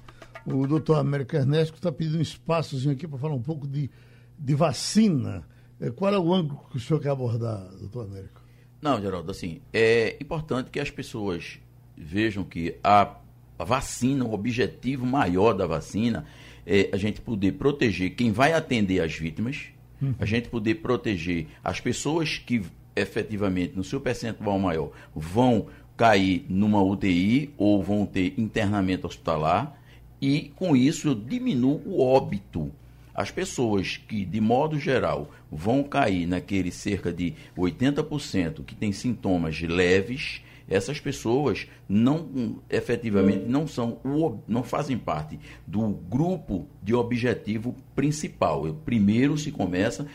[0.46, 3.90] O doutor Américo Ernesto está pedindo um espaçozinho aqui para falar um pouco de,
[4.38, 5.44] de vacina.
[5.82, 8.42] É, qual é o ângulo que o senhor quer abordar, doutor Américo?
[8.82, 11.60] Não, Geraldo, assim, é importante que as pessoas
[11.98, 13.18] vejam que a
[13.58, 16.26] vacina, o objetivo maior da vacina
[16.66, 19.70] é a gente poder proteger quem vai atender as vítimas,
[20.02, 20.16] uhum.
[20.20, 22.64] a gente poder proteger as pessoas que
[22.96, 29.80] efetivamente, no seu percentual maior, vão cair numa UTI ou vão ter internamento hospitalar
[30.22, 32.72] e com isso eu diminuo o óbito.
[33.14, 39.60] As pessoas que, de modo geral, vão cair naquele cerca de 80% que tem sintomas
[39.60, 44.00] leves, essas pessoas não efetivamente não são
[44.48, 48.66] não fazem parte do grupo de objetivo principal.
[48.86, 50.06] Primeiro se começa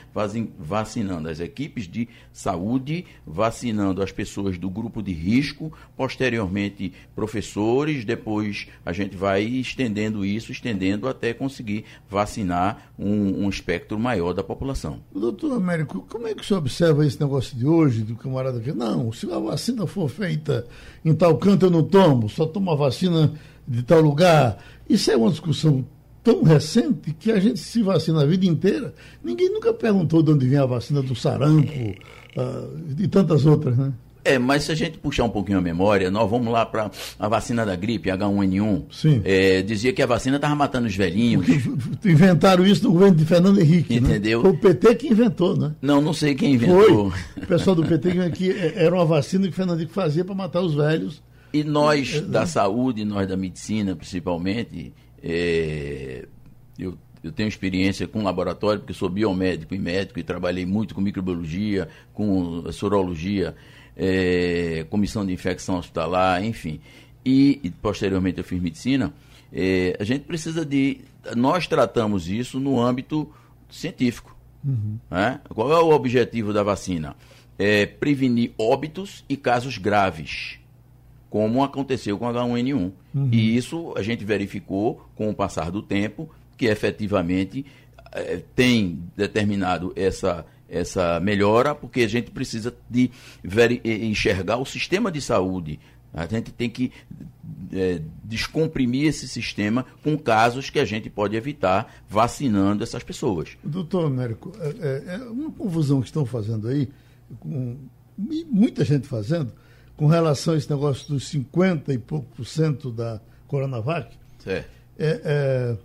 [0.58, 8.68] vacinando as equipes de saúde, vacinando as pessoas do grupo de risco, posteriormente professores, depois
[8.84, 15.00] a gente vai estendendo isso, estendendo até conseguir vacinar um, um espectro maior da população.
[15.14, 19.12] Doutor Américo, como é que você observa esse negócio de hoje, do camarada que não,
[19.12, 20.41] se a vacina for feita
[21.04, 23.32] em tal canto eu não tomo, só tomo a vacina
[23.66, 24.58] de tal lugar.
[24.88, 25.84] Isso é uma discussão
[26.22, 28.94] tão recente que a gente se vacina a vida inteira.
[29.22, 31.72] Ninguém nunca perguntou de onde vem a vacina do sarampo
[32.36, 33.92] uh, e tantas outras, né?
[34.24, 37.28] É, mas se a gente puxar um pouquinho a memória, nós vamos lá para a
[37.28, 38.84] vacina da gripe, H1N1.
[38.90, 39.20] Sim.
[39.24, 41.44] É, dizia que a vacina estava matando os velhinhos.
[41.44, 44.00] Porque inventaram isso no governo de Fernando Henrique.
[44.00, 44.10] Né?
[44.10, 44.42] Entendeu?
[44.42, 44.48] Né?
[44.48, 45.74] Foi o PT que inventou, né?
[45.82, 47.10] Não, não sei quem inventou.
[47.10, 47.42] Foi.
[47.42, 50.34] O pessoal do PT que é, era uma vacina que o Fernando Henrique fazia para
[50.34, 51.22] matar os velhos.
[51.52, 56.26] E nós é, da saúde, nós da medicina, principalmente, é,
[56.78, 61.00] eu eu tenho experiência com laboratório, porque sou biomédico e médico e trabalhei muito com
[61.00, 63.54] microbiologia, com sorologia
[63.96, 66.80] é, comissão de infecção hospitalar, enfim.
[67.24, 69.12] E, e posteriormente eu fiz medicina.
[69.52, 71.00] É, a gente precisa de.
[71.36, 73.30] Nós tratamos isso no âmbito
[73.70, 74.36] científico.
[74.64, 74.98] Uhum.
[75.10, 75.40] Né?
[75.48, 77.16] Qual é o objetivo da vacina?
[77.58, 80.58] É prevenir óbitos e casos graves,
[81.28, 82.92] como aconteceu com H1N1.
[83.14, 83.28] Uhum.
[83.30, 87.64] E isso a gente verificou com o passar do tempo que efetivamente
[88.12, 93.10] é, tem determinado essa essa melhora, porque a gente precisa de
[93.84, 95.78] enxergar o sistema de saúde.
[96.14, 96.90] A gente tem que
[97.72, 103.50] é, descomprimir esse sistema com casos que a gente pode evitar vacinando essas pessoas.
[103.62, 106.88] Doutor Américo, é, é, é uma confusão que estão fazendo aí,
[107.38, 107.76] com
[108.50, 109.52] muita gente fazendo,
[109.96, 114.16] com relação a esse negócio dos 50 e pouco por cento da Coronavac.
[114.46, 114.64] É,
[114.98, 115.76] é,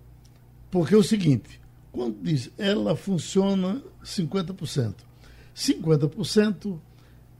[0.71, 1.59] porque é o seguinte,
[1.97, 4.93] quando diz ela funciona 50%.
[5.55, 6.79] 50%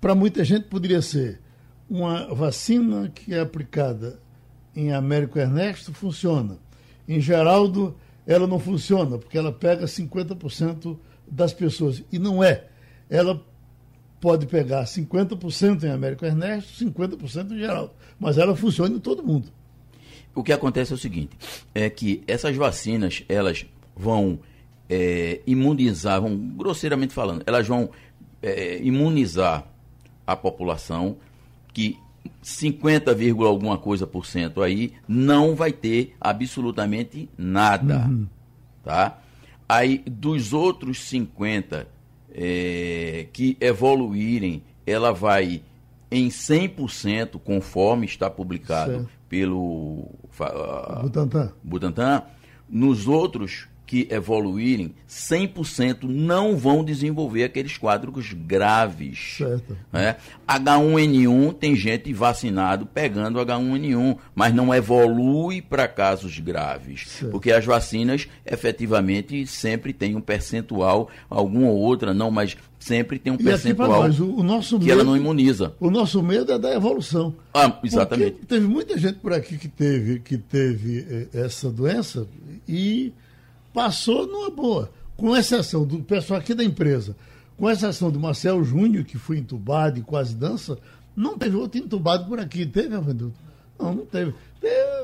[0.02, 1.39] para muita gente poderia ser
[1.88, 4.20] uma vacina que é aplicada
[4.76, 6.58] em Américo Ernesto funciona.
[7.08, 10.98] Em Geraldo ela não funciona porque ela pega 50%
[11.30, 12.65] das pessoas e não é.
[13.08, 13.46] Ela
[14.20, 19.50] pode pegar 50% em Américo Ernesto, 50% em Geraldo, mas ela funciona em todo mundo.
[20.34, 21.38] O que acontece é o seguinte,
[21.76, 23.67] é que essas vacinas, elas
[23.98, 24.40] vão
[24.90, 27.90] é, imunizar, vão, grosseiramente falando, elas vão
[28.42, 29.66] é, imunizar
[30.26, 31.18] a população
[31.74, 31.98] que
[32.42, 38.28] 50, alguma coisa por cento aí não vai ter absolutamente nada, uhum.
[38.84, 39.20] tá?
[39.68, 41.88] Aí dos outros 50
[42.34, 45.62] é, que evoluírem, ela vai
[46.10, 49.10] em 100%, conforme está publicado certo.
[49.28, 51.52] pelo uh, Butantan.
[51.62, 52.24] Butantan.
[52.70, 59.36] Nos outros que evoluírem, 100% não vão desenvolver aqueles quadros graves.
[59.38, 59.78] Certo.
[59.91, 60.17] Né?
[60.45, 67.08] H1N1 tem gente vacinado pegando H1N1, mas não evolui para casos graves.
[67.08, 67.32] Certo.
[67.32, 73.32] Porque as vacinas efetivamente sempre têm um percentual, alguma ou outra não, mas sempre tem
[73.32, 75.73] um e percentual nós, o, o nosso que medo, ela não imuniza.
[75.80, 77.34] O nosso medo é da evolução.
[77.54, 78.32] Ah, exatamente.
[78.32, 82.28] Porque teve muita gente por aqui que teve, que teve eh, essa doença
[82.67, 83.13] e
[83.78, 87.16] passou numa boa, com exceção do pessoal aqui da empresa,
[87.56, 90.80] com exceção do Marcel Júnior, que foi entubado e quase dança,
[91.16, 92.66] não teve outro entubado por aqui.
[92.66, 93.36] Teve, Avenduto?
[93.80, 94.34] Não, não teve.
[94.60, 94.98] teve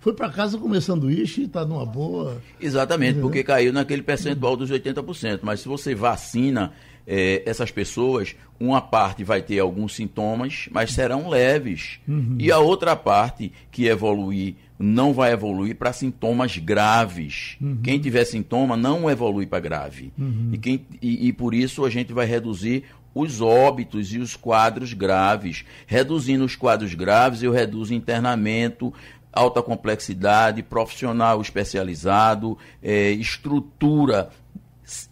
[0.00, 2.42] foi para casa comer sanduíche e está numa boa.
[2.60, 5.40] Exatamente, porque caiu naquele percentual dos 80%.
[5.42, 6.72] Mas se você vacina
[7.06, 12.00] é, essas pessoas, uma parte vai ter alguns sintomas, mas serão leves.
[12.06, 12.36] Uhum.
[12.38, 17.58] E a outra parte que evoluir não vai evoluir para sintomas graves.
[17.60, 17.80] Uhum.
[17.82, 20.10] Quem tiver sintoma não evolui para grave.
[20.18, 20.50] Uhum.
[20.54, 24.94] E, quem, e, e por isso a gente vai reduzir os óbitos e os quadros
[24.94, 25.66] graves.
[25.86, 28.92] Reduzindo os quadros graves, eu reduzo internamento,
[29.30, 34.30] alta complexidade, profissional especializado, é, estrutura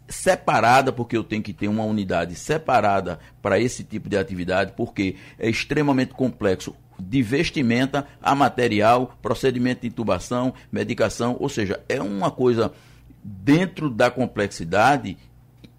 [0.09, 5.16] separada, porque eu tenho que ter uma unidade separada para esse tipo de atividade, porque
[5.38, 12.31] é extremamente complexo de vestimenta a material, procedimento de intubação, medicação, ou seja, é uma
[12.31, 12.73] coisa
[13.23, 15.17] dentro da complexidade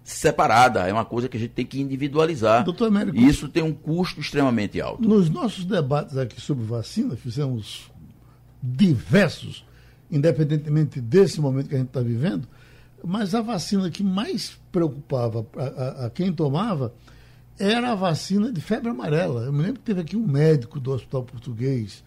[0.02, 2.64] separada, é uma coisa que a gente tem que individualizar.
[2.64, 5.06] Doutor Américo, Isso tem um custo extremamente alto.
[5.08, 7.90] Nos nossos debates aqui sobre vacina, fizemos
[8.62, 9.64] diversos,
[10.10, 12.48] independentemente desse momento que a gente está vivendo,
[13.04, 16.92] mas a vacina que mais preocupava a, a, a, quem tomava
[17.60, 19.42] era a vacina de febre amarela.
[19.42, 22.02] Eu me lembro que teve aqui um médico do Hospital Português,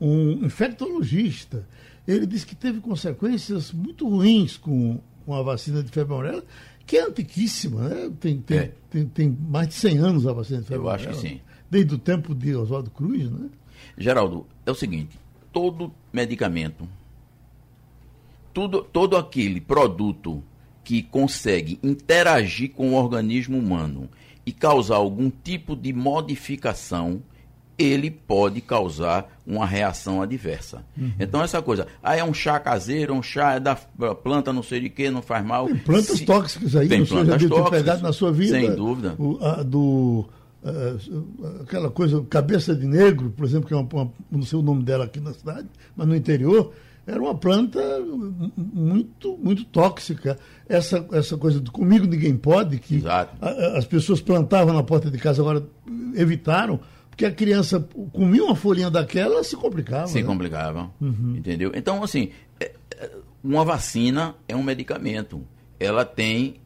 [0.00, 1.66] um infectologista.
[2.06, 6.44] Ele disse que teve consequências muito ruins com, com a vacina de febre amarela,
[6.84, 8.12] que é antiquíssima, né?
[8.18, 8.72] Tem, tem, é.
[8.90, 11.08] tem, tem, mais de 100 anos a vacina de febre Eu amarela.
[11.08, 11.40] Eu acho que sim.
[11.70, 13.48] Desde o tempo de Oswaldo Cruz, né?
[13.96, 15.18] Geraldo, é o seguinte,
[15.52, 16.88] todo medicamento,
[18.52, 20.42] tudo, todo aquele produto
[20.82, 24.08] que consegue interagir com o organismo humano
[24.46, 27.20] e causar algum tipo de modificação,
[27.76, 30.84] ele pode causar uma reação adversa.
[30.96, 31.12] Uhum.
[31.20, 34.80] Então, essa coisa, ah, é um chá caseiro, um chá é da planta não sei
[34.80, 35.66] de que, não faz mal.
[35.66, 36.24] Tem plantas Se...
[36.24, 38.58] tóxicas aí, tem plantas tóxicas, na sua vida.
[38.58, 39.14] Sem dúvida.
[39.18, 40.26] O, a, do
[40.62, 44.62] uh, aquela coisa, cabeça de negro, por exemplo, que é uma, uma, não sei o
[44.62, 46.72] nome dela aqui na cidade, mas no interior,
[47.06, 47.80] era uma planta
[48.56, 50.36] muito, muito tóxica.
[50.68, 53.28] Essa, essa coisa do comigo ninguém pode, que a,
[53.76, 55.64] as pessoas plantavam na porta de casa, agora
[56.14, 57.78] evitaram, porque a criança
[58.12, 60.08] comia uma folhinha daquela, se complicava.
[60.08, 60.26] Se né?
[60.26, 61.36] complicava, uhum.
[61.36, 61.70] entendeu?
[61.76, 63.10] Então, assim, é, é,
[63.42, 65.46] uma vacina é um medicamento.
[65.78, 66.56] Ela tem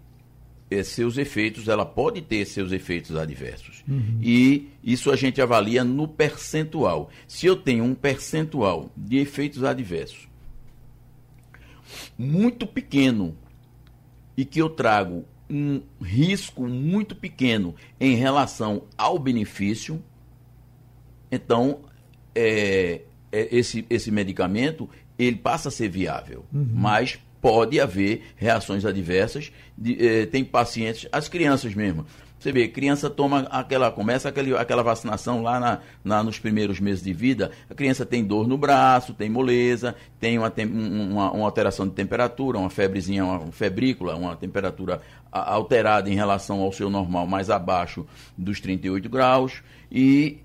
[0.71, 3.85] é, seus efeitos, ela pode ter seus efeitos adversos.
[3.87, 4.19] Uhum.
[4.23, 7.11] E isso a gente avalia no percentual.
[7.29, 10.30] Se eu tenho um percentual de efeitos adversos
[12.19, 13.37] muito pequeno
[14.37, 20.03] e que eu trago um risco muito pequeno em relação ao benefício,
[21.31, 21.81] então
[22.35, 26.45] é, é, esse, esse medicamento ele passa a ser viável.
[26.53, 26.69] Uhum.
[26.73, 29.53] Mas pode haver reações adversas.
[29.77, 32.07] De, eh, tem pacientes, as crianças mesmo.
[32.41, 37.05] Você vê, criança toma aquela, começa aquele, aquela vacinação lá na, na, nos primeiros meses
[37.05, 41.87] de vida, a criança tem dor no braço, tem moleza, tem uma, uma, uma alteração
[41.87, 47.51] de temperatura, uma febrezinha, uma febrícula, uma temperatura alterada em relação ao seu normal, mais
[47.51, 48.07] abaixo
[48.39, 50.39] dos 38 graus, e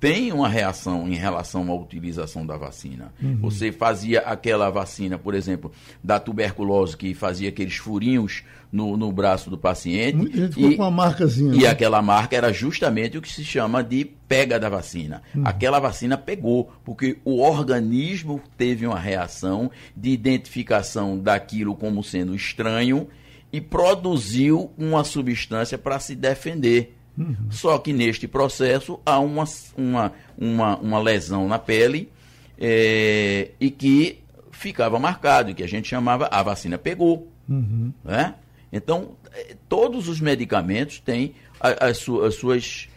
[0.00, 3.12] tem uma reação em relação à utilização da vacina.
[3.22, 3.36] Uhum.
[3.42, 5.70] Você fazia aquela vacina, por exemplo,
[6.02, 10.16] da tuberculose, que fazia aqueles furinhos no, no braço do paciente.
[10.16, 11.54] Muita gente ficou e, com uma marcazinha.
[11.54, 11.68] E né?
[11.68, 15.22] aquela marca era justamente o que se chama de pega da vacina.
[15.34, 15.42] Uhum.
[15.44, 23.06] Aquela vacina pegou, porque o organismo teve uma reação de identificação daquilo como sendo estranho
[23.52, 26.96] e produziu uma substância para se defender.
[27.20, 27.50] Uhum.
[27.50, 29.44] Só que neste processo há uma,
[29.76, 32.10] uma, uma, uma lesão na pele
[32.58, 37.30] é, e que ficava marcado, que a gente chamava a vacina pegou.
[37.46, 37.92] Uhum.
[38.02, 38.34] Né?
[38.72, 42.88] Então, eh, todos os medicamentos têm as, as suas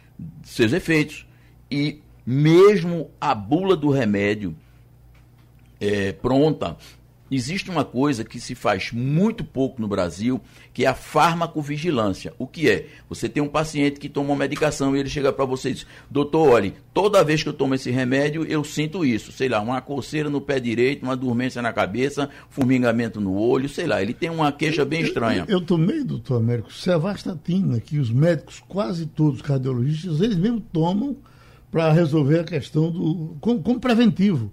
[0.43, 1.25] seus efeitos.
[1.69, 4.55] E mesmo a bula do remédio
[5.81, 6.77] é, pronta
[7.35, 10.41] existe uma coisa que se faz muito pouco no Brasil,
[10.73, 12.33] que é a farmacovigilância.
[12.37, 12.87] O que é?
[13.09, 15.87] Você tem um paciente que toma uma medicação e ele chega para você e diz:
[16.09, 19.31] Doutor, olhe, toda vez que eu tomo esse remédio, eu sinto isso.
[19.31, 23.87] Sei lá, uma coceira no pé direito, uma dormência na cabeça, formigamento no olho, sei
[23.87, 24.01] lá.
[24.01, 25.45] Ele tem uma queixa bem estranha.
[25.47, 31.17] Eu, eu tomei, doutor Américo, cevastatina, que os médicos, quase todos cardiologistas, eles mesmo tomam
[31.71, 33.35] para resolver a questão do.
[33.41, 34.51] como, como preventivo.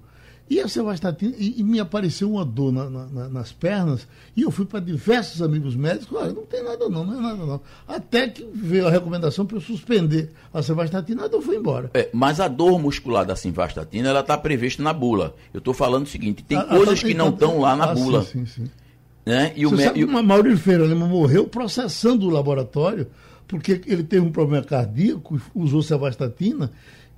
[0.50, 4.50] E a Sevastatina, e, e me apareceu uma dor na, na, nas pernas, e eu
[4.50, 7.60] fui para diversos amigos médicos, olha, não tem nada não, não é nada não.
[7.86, 11.92] Até que veio a recomendação para eu suspender a Sevastatina, a dor foi embora.
[11.94, 15.36] É, mas a dor muscular da Sevastatina, ela está prevista na bula.
[15.54, 17.94] Eu estou falando o seguinte, tem a, coisas a, que não estão lá na ah,
[17.94, 18.24] bula.
[18.24, 18.70] Sim, sim, sim.
[19.24, 19.52] Né?
[19.54, 23.06] E Você o sabe que o Maurício Feira Lima morreu processando o laboratório,
[23.46, 26.72] porque ele teve um problema cardíaco, usou Sevastatina,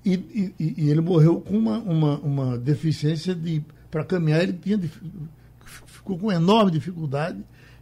[0.05, 0.15] e,
[0.59, 3.63] e, e, ele morreu com uma, uma, uma deficiência de.
[3.91, 4.81] Para caminhar, ele tinha,
[5.87, 7.39] ficou com enorme dificuldade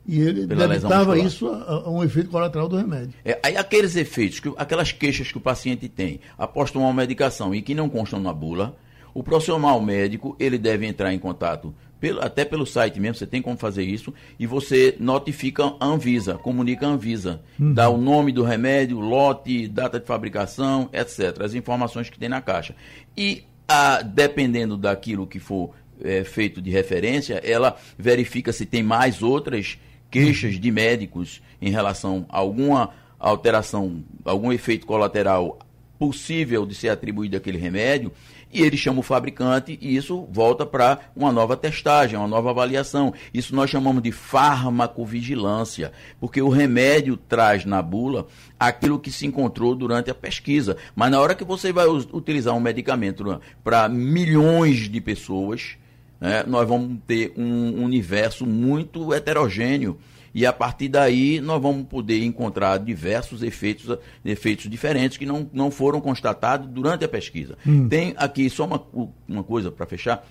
[0.07, 3.15] e ele debitava isso a, a, um efeito colateral do remédio.
[3.25, 7.55] É, aí aqueles efeitos, que, aquelas queixas que o paciente tem após tomar uma medicação
[7.55, 8.77] e que não constam na bula,
[9.15, 13.43] O profissional médico, ele deve entrar em contato pelo, até pelo site mesmo, você tem
[13.43, 17.75] como fazer isso, e você notifica a Anvisa, comunica a Anvisa, uhum.
[17.75, 21.43] dá o nome do remédio, lote, data de fabricação, etc.
[21.43, 22.75] As informações que tem na caixa.
[23.17, 29.23] E a, dependendo daquilo que for é, feito de referência, ela verifica se tem mais
[29.23, 29.79] outras
[30.11, 35.59] queixas de médicos em relação a alguma alteração, algum efeito colateral
[35.99, 38.11] possível de ser atribuído àquele remédio,
[38.53, 43.15] e ele chama o fabricante e isso volta para uma nova testagem, uma nova avaliação.
[43.33, 48.27] Isso nós chamamos de farmacovigilância, porque o remédio traz na bula
[48.59, 50.77] aquilo que se encontrou durante a pesquisa.
[50.95, 55.77] Mas na hora que você vai utilizar um medicamento para milhões de pessoas,
[56.21, 59.97] né, nós vamos ter um universo muito heterogêneo
[60.35, 65.71] e a partir daí nós vamos poder encontrar diversos efeitos, efeitos diferentes que não, não
[65.71, 67.59] foram constatados durante a pesquisa.
[67.67, 67.89] Hum.
[67.89, 68.83] Tem aqui só uma,
[69.29, 70.27] uma coisa para fechar.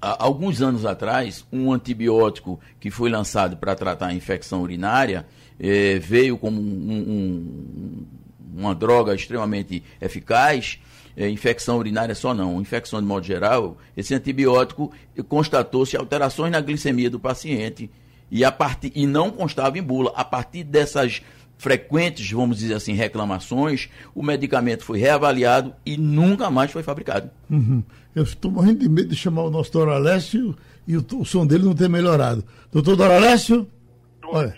[0.00, 5.26] Há alguns anos atrás, um antibiótico que foi lançado para tratar a infecção urinária
[5.58, 8.06] eh, veio como um, um,
[8.56, 10.78] uma droga extremamente eficaz.
[11.16, 14.92] É, infecção urinária só não, infecção de modo geral, esse antibiótico
[15.26, 17.90] constatou-se alterações na glicemia do paciente
[18.30, 20.12] e, a partir, e não constava em bula.
[20.14, 21.22] A partir dessas
[21.56, 27.30] frequentes, vamos dizer assim, reclamações, o medicamento foi reavaliado e nunca mais foi fabricado.
[27.50, 27.82] Uhum.
[28.14, 30.56] Eu estou morrendo de medo de chamar o nosso doutor Alessio
[30.86, 32.44] e o, o som dele não ter melhorado.
[32.72, 33.66] Doutor Doralécio?
[34.24, 34.54] Olha.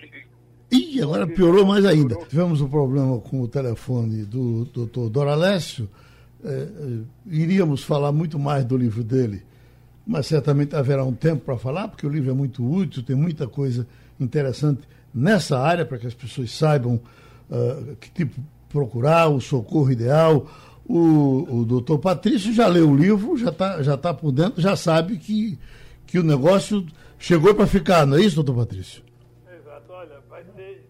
[0.71, 2.15] Ih, agora piorou mais ainda.
[2.29, 5.89] Tivemos um problema com o telefone do doutor Doralécio.
[6.45, 6.69] É, é,
[7.27, 9.43] iríamos falar muito mais do livro dele
[10.11, 13.47] mas certamente haverá um tempo para falar, porque o livro é muito útil, tem muita
[13.47, 13.87] coisa
[14.19, 14.81] interessante
[15.15, 17.01] nessa área para que as pessoas saibam
[17.49, 20.51] uh, que tipo procurar, o socorro ideal.
[20.85, 24.75] O, o doutor Patrício já leu o livro, já está já tá por dentro, já
[24.75, 25.57] sabe que,
[26.05, 26.85] que o negócio
[27.17, 29.05] chegou para ficar, não é isso, doutor Patrício?
[29.61, 30.85] Exato, olha, vai ser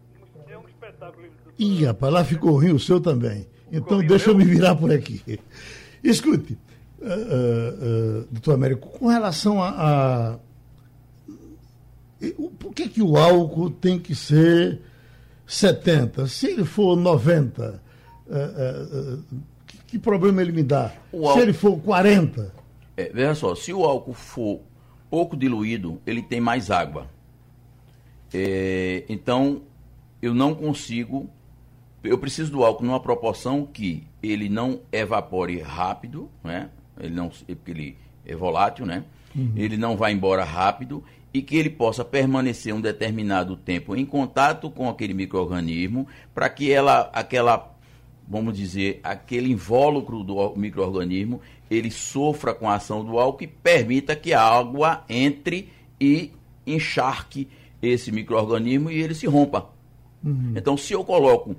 [0.49, 1.27] é um espetáculo.
[1.59, 3.47] Ih, rapaz, lá ficou ruim o seu também.
[3.71, 5.39] Então deixa eu me virar por aqui.
[6.03, 6.57] Escute,
[7.01, 10.39] uh, uh, doutor Américo, com relação a, a.
[12.59, 14.83] Por que, que o álcool tem que ser
[15.47, 16.27] 70?
[16.27, 17.83] Se ele for 90,
[18.27, 19.25] uh,
[19.67, 20.93] que, que, problema ele me dá?
[21.13, 21.33] Álcool...
[21.33, 22.55] Se ele for 40?
[22.97, 24.61] É, veja só, se o álcool for
[25.09, 27.09] pouco diluído, ele tem mais água.
[28.33, 29.63] É, então,
[30.21, 31.29] eu não consigo.
[32.03, 36.71] Eu preciso do álcool numa proporção que ele não evapore rápido, né?
[37.01, 39.05] Ele não, porque ele é volátil, né?
[39.35, 39.53] Uhum.
[39.57, 44.71] Ele não vai embora rápido e que ele possa permanecer um determinado tempo em contato
[44.71, 47.73] com aquele microorganismo para que ela, aquela,
[48.29, 51.41] vamos dizer, aquele invólucro do microorganismo,
[51.71, 55.69] ele sofra com a ação do álcool e permita que a água entre
[56.01, 56.33] e
[56.67, 57.49] encharque
[57.81, 59.71] esse microorganismo e ele se rompa.
[60.23, 60.53] Uhum.
[60.57, 61.57] Então, se eu coloco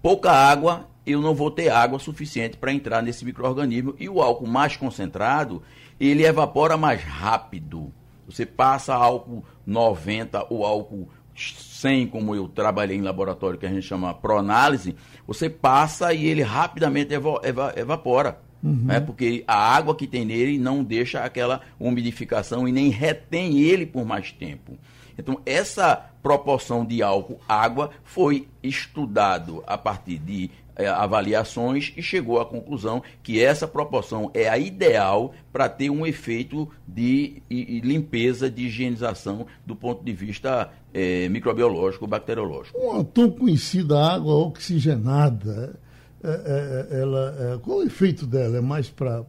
[0.00, 4.46] pouca água, eu não vou ter água suficiente para entrar nesse microorganismo e o álcool
[4.46, 5.62] mais concentrado,
[5.98, 7.92] ele evapora mais rápido.
[8.26, 13.86] Você passa álcool 90 ou álcool 100, como eu trabalhei em laboratório que a gente
[13.86, 14.94] chama proanálise,
[15.26, 18.40] você passa e ele rapidamente eva eva evapora.
[18.62, 18.84] Uhum.
[18.84, 19.00] Né?
[19.00, 24.04] Porque a água que tem nele não deixa aquela umidificação e nem retém ele por
[24.04, 24.78] mais tempo.
[25.16, 30.50] Então, essa proporção de álcool água foi estudado a partir de
[30.80, 36.06] é, avaliações e chegou à conclusão que essa proporção é a ideal para ter um
[36.06, 42.78] efeito de limpeza, de higienização do ponto de vista é, microbiológico, bacteriológico.
[42.78, 45.78] Uma tão conhecida água oxigenada,
[46.22, 48.58] é, é, ela, qual o efeito dela?
[48.58, 49.24] É mais para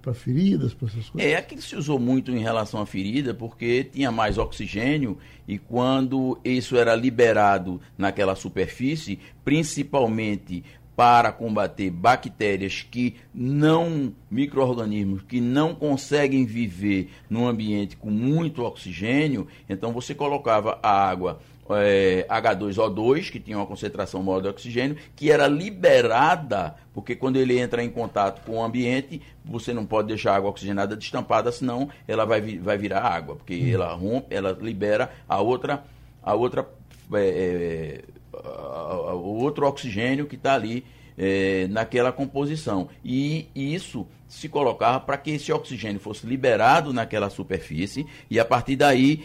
[0.00, 1.30] para feridas, para essas coisas?
[1.30, 6.38] É, aqui se usou muito em relação à ferida, porque tinha mais oxigênio e quando
[6.44, 10.64] isso era liberado naquela superfície, principalmente
[10.96, 19.48] para combater bactérias que não, micro-organismos que não conseguem viver num ambiente com muito oxigênio,
[19.66, 21.40] então você colocava a água
[21.76, 27.58] é, H2O2, que tinha uma concentração maior de oxigênio, que era liberada, porque quando ele
[27.58, 31.88] entra em contato com o ambiente, você não pode deixar a água oxigenada destampada, senão
[32.06, 33.74] ela vai, vai virar água, porque hum.
[33.74, 35.84] ela rompe, ela libera a outra,
[36.22, 36.68] a outra
[37.14, 38.02] é,
[38.32, 40.84] a, a, o outro oxigênio que está ali
[41.16, 42.88] é, naquela composição.
[43.04, 48.76] E isso se colocava para que esse oxigênio fosse liberado naquela superfície e a partir
[48.76, 49.24] daí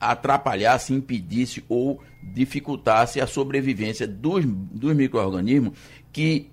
[0.00, 5.74] atrapalhasse, impedisse ou dificultasse a sobrevivência dos, dos micro-organismos
[6.12, 6.48] que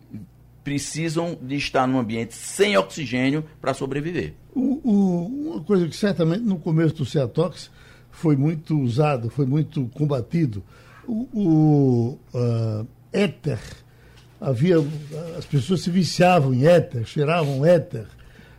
[0.63, 4.33] precisam de estar num ambiente sem oxigênio para sobreviver.
[4.53, 7.69] O, o, uma coisa que certamente no começo do Ceatox
[8.11, 10.63] foi muito usado, foi muito combatido,
[11.07, 13.59] o, o uh, éter,
[14.43, 14.75] havia,
[15.37, 18.05] as pessoas se viciavam em éter, cheiravam éter.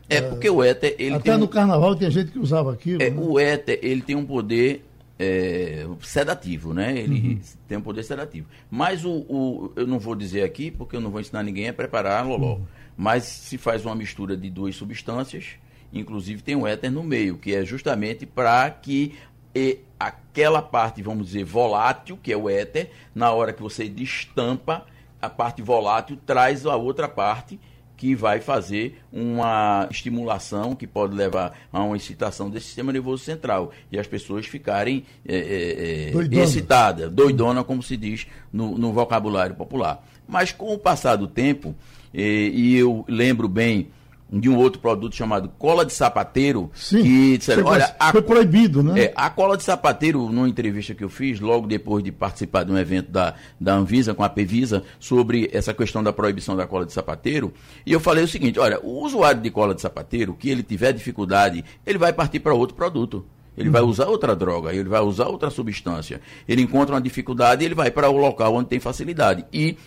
[0.09, 0.95] É porque o éter...
[0.99, 3.03] Ele até no carnaval tinha gente que usava aquilo.
[3.03, 3.21] É, né?
[3.21, 4.85] O éter, ele tem um poder
[5.19, 6.99] é, sedativo, né?
[6.99, 7.41] Ele uhum.
[7.69, 8.47] tem um poder sedativo.
[8.71, 11.73] Mas o, o, eu não vou dizer aqui, porque eu não vou ensinar ninguém a
[11.73, 12.57] preparar loló.
[12.57, 12.65] Uhum.
[12.97, 15.53] Mas se faz uma mistura de duas substâncias,
[15.93, 19.15] inclusive tem um éter no meio, que é justamente para que
[19.55, 24.85] e aquela parte, vamos dizer, volátil, que é o éter, na hora que você destampa,
[25.25, 27.59] a parte volátil traz a outra parte
[27.97, 33.71] que vai fazer uma estimulação que pode levar a uma excitação desse sistema nervoso central
[33.91, 39.55] e as pessoas ficarem é, é, é excitadas, doidona, como se diz no, no, vocabulário
[39.55, 40.05] popular.
[40.27, 41.75] Mas com o passar do tempo,
[42.13, 43.89] e eu lembro bem
[44.31, 46.71] de um outro produto chamado cola de sapateiro.
[46.75, 49.05] Sim, que disseram, olha, a, foi proibido, né?
[49.05, 52.73] É, a cola de sapateiro, numa entrevista que eu fiz, logo depois de participar de
[52.73, 56.85] um evento da, da Anvisa, com a Pevisa, sobre essa questão da proibição da cola
[56.85, 57.53] de sapateiro,
[57.87, 60.93] e eu falei o seguinte, olha, o usuário de cola de sapateiro, que ele tiver
[60.93, 63.25] dificuldade, ele vai partir para outro produto.
[63.57, 63.89] Ele vai uhum.
[63.89, 66.21] usar outra droga, ele vai usar outra substância.
[66.49, 69.45] Ele encontra uma dificuldade e ele vai para o local onde tem facilidade.
[69.53, 69.79] E,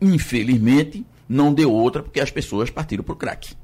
[0.00, 3.54] infelizmente, não deu outra porque as pessoas partiram para o crack.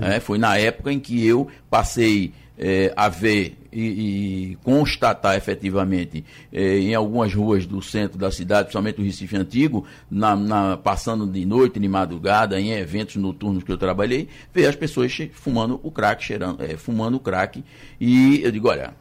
[0.00, 6.24] É, foi na época em que eu passei é, a ver e, e constatar efetivamente
[6.52, 11.26] é, em algumas ruas do centro da cidade, principalmente o Recife Antigo, na, na, passando
[11.26, 15.90] de noite, de madrugada, em eventos noturnos que eu trabalhei, ver as pessoas fumando o
[15.90, 17.64] crack, cheirando, é, fumando o crack.
[18.00, 18.94] E eu digo, olha,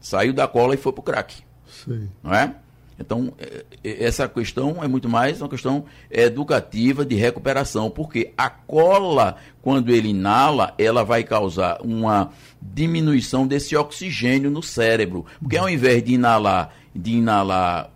[0.00, 1.42] saiu da cola e foi para o crack.
[1.66, 2.08] Sim.
[2.22, 2.54] Não é?
[2.98, 8.50] Então, é, é, essa questão é muito mais uma questão educativa de recuperação, porque a
[8.50, 12.30] cola, quando ele inala, ela vai causar uma
[12.60, 15.24] diminuição desse oxigênio no cérebro.
[15.40, 17.90] Porque ao invés de inalar, de inalar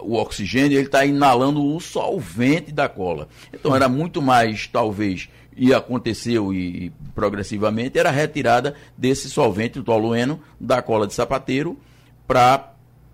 [0.00, 3.28] o oxigênio, ele está inalando o solvente da cola.
[3.52, 10.40] Então, era muito mais, talvez, e aconteceu e progressivamente, era retirada desse solvente, do tolueno,
[10.58, 11.78] da cola de sapateiro,
[12.26, 12.69] para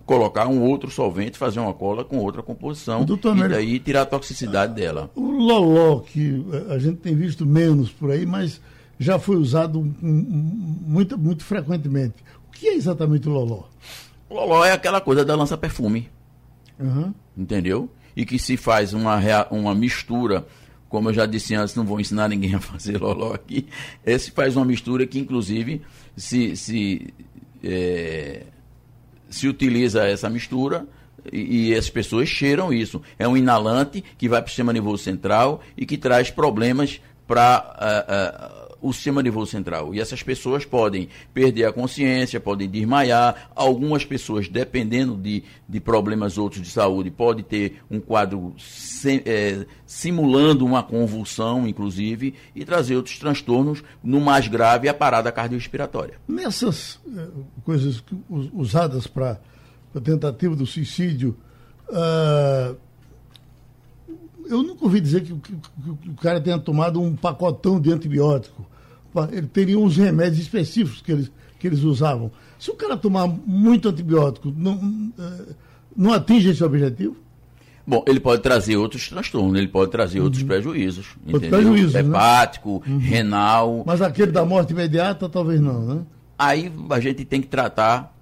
[0.06, 4.06] colocar um outro solvente, fazer uma cola com outra composição Doutor e daí tirar a
[4.06, 5.10] toxicidade dela.
[5.16, 8.60] O loló, que a gente tem visto menos por aí, mas
[8.98, 12.14] já foi usado muito, muito frequentemente.
[12.48, 13.64] O que é exatamente o loló?
[14.30, 16.08] O loló é aquela coisa da lança-perfume.
[16.78, 17.12] Uhum.
[17.36, 17.90] Entendeu?
[18.14, 19.18] E que se faz uma,
[19.50, 20.46] uma mistura,
[20.88, 23.66] como eu já disse antes, não vou ensinar ninguém a fazer loló aqui.
[24.04, 25.82] Esse faz uma mistura que, inclusive,
[26.16, 27.12] se, se
[27.62, 28.44] é,
[29.28, 30.86] se utiliza essa mistura
[31.32, 33.02] e, e, as pessoas cheiram isso.
[33.18, 37.76] É um inalante que vai para o sistema nervoso central e que traz problemas para
[37.76, 39.94] uh, uh, o sistema nervoso central.
[39.94, 43.50] E essas pessoas podem perder a consciência, podem desmaiar.
[43.54, 49.66] Algumas pessoas, dependendo de, de problemas outros de saúde, pode ter um quadro sem, é,
[49.86, 56.14] simulando uma convulsão, inclusive, e trazer outros transtornos, no mais grave, a parada cardiorrespiratória.
[56.28, 57.26] Nessas é,
[57.64, 59.40] coisas usadas para
[59.94, 61.36] a tentativa do suicídio,
[61.88, 62.76] uh,
[64.48, 68.66] eu nunca ouvi dizer que, que, que, o cara tenha tomado um pacotão de antibiótico
[69.32, 72.30] ele teria uns remédios específicos que eles, que eles usavam.
[72.58, 75.54] Se o cara tomar muito antibiótico, não, eh,
[75.96, 77.16] não atinge esse objetivo?
[77.86, 80.24] Bom, ele pode trazer outros transtornos, ele pode trazer uhum.
[80.24, 81.06] outros prejuízos.
[81.32, 82.00] Outros prejuízos, né?
[82.00, 82.92] Hepático, né?
[82.92, 82.98] uhum.
[82.98, 83.84] renal.
[83.86, 86.02] Mas aquele da morte imediata, talvez não, né?
[86.38, 88.15] Aí a gente tem que tratar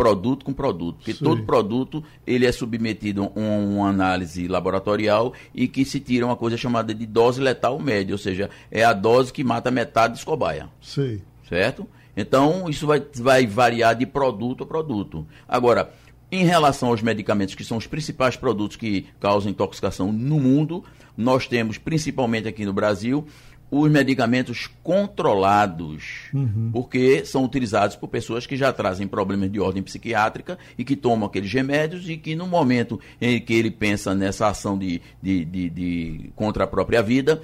[0.00, 1.22] produto com produto, porque Sim.
[1.22, 6.56] todo produto ele é submetido a uma análise laboratorial e que se tira uma coisa
[6.56, 10.70] chamada de dose letal média, ou seja, é a dose que mata metade dos cobaia.
[10.80, 11.20] Sim.
[11.46, 11.86] Certo?
[12.16, 15.26] Então, isso vai, vai variar de produto a produto.
[15.46, 15.92] Agora,
[16.32, 20.82] em relação aos medicamentos, que são os principais produtos que causam intoxicação no mundo,
[21.14, 23.26] nós temos, principalmente aqui no Brasil,
[23.70, 26.70] os medicamentos controlados, uhum.
[26.72, 31.28] porque são utilizados por pessoas que já trazem problemas de ordem psiquiátrica e que tomam
[31.28, 35.70] aqueles remédios e que no momento em que ele pensa nessa ação de, de, de,
[35.70, 37.40] de contra a própria vida,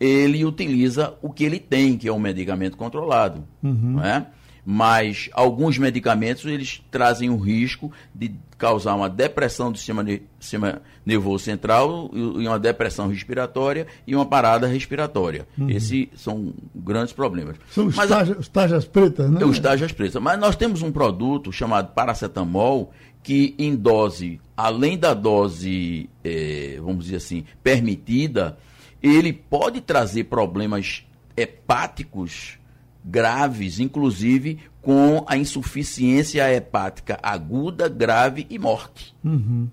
[0.00, 3.44] ele utiliza o que ele tem, que é um medicamento controlado.
[3.62, 3.92] Uhum.
[3.94, 4.26] Não é?
[4.68, 10.04] mas alguns medicamentos eles trazem o risco de causar uma depressão do sistema,
[10.40, 15.46] sistema nervoso central e uma depressão respiratória e uma parada respiratória.
[15.56, 15.70] Uhum.
[15.70, 17.56] Esses são grandes problemas.
[17.70, 17.96] São os
[18.40, 19.44] estágios pretas, né?
[19.44, 20.20] Os estágios pretas.
[20.20, 22.92] Mas nós temos um produto chamado paracetamol
[23.22, 28.58] que em dose, além da dose, eh, vamos dizer assim, permitida,
[29.02, 31.04] ele pode trazer problemas
[31.36, 32.58] hepáticos
[33.04, 39.14] graves, inclusive com a insuficiência hepática aguda, grave e morte.
[39.24, 39.68] Uhum.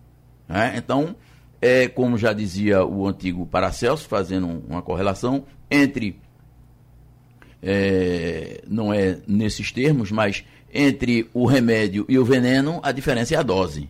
[0.50, 1.16] É, então,
[1.64, 6.20] é como já dizia o antigo Paracelso, fazendo uma correlação entre,
[7.62, 10.44] é, não é nesses termos, mas
[10.74, 13.88] entre o remédio e o veneno, a diferença é a dose.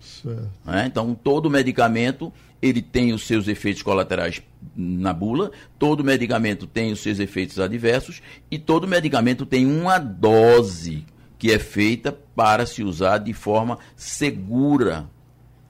[0.67, 4.41] É, então, todo medicamento ele tem os seus efeitos colaterais
[4.76, 8.21] na bula, todo medicamento tem os seus efeitos adversos
[8.51, 11.05] e todo medicamento tem uma dose
[11.39, 15.09] que é feita para se usar de forma segura.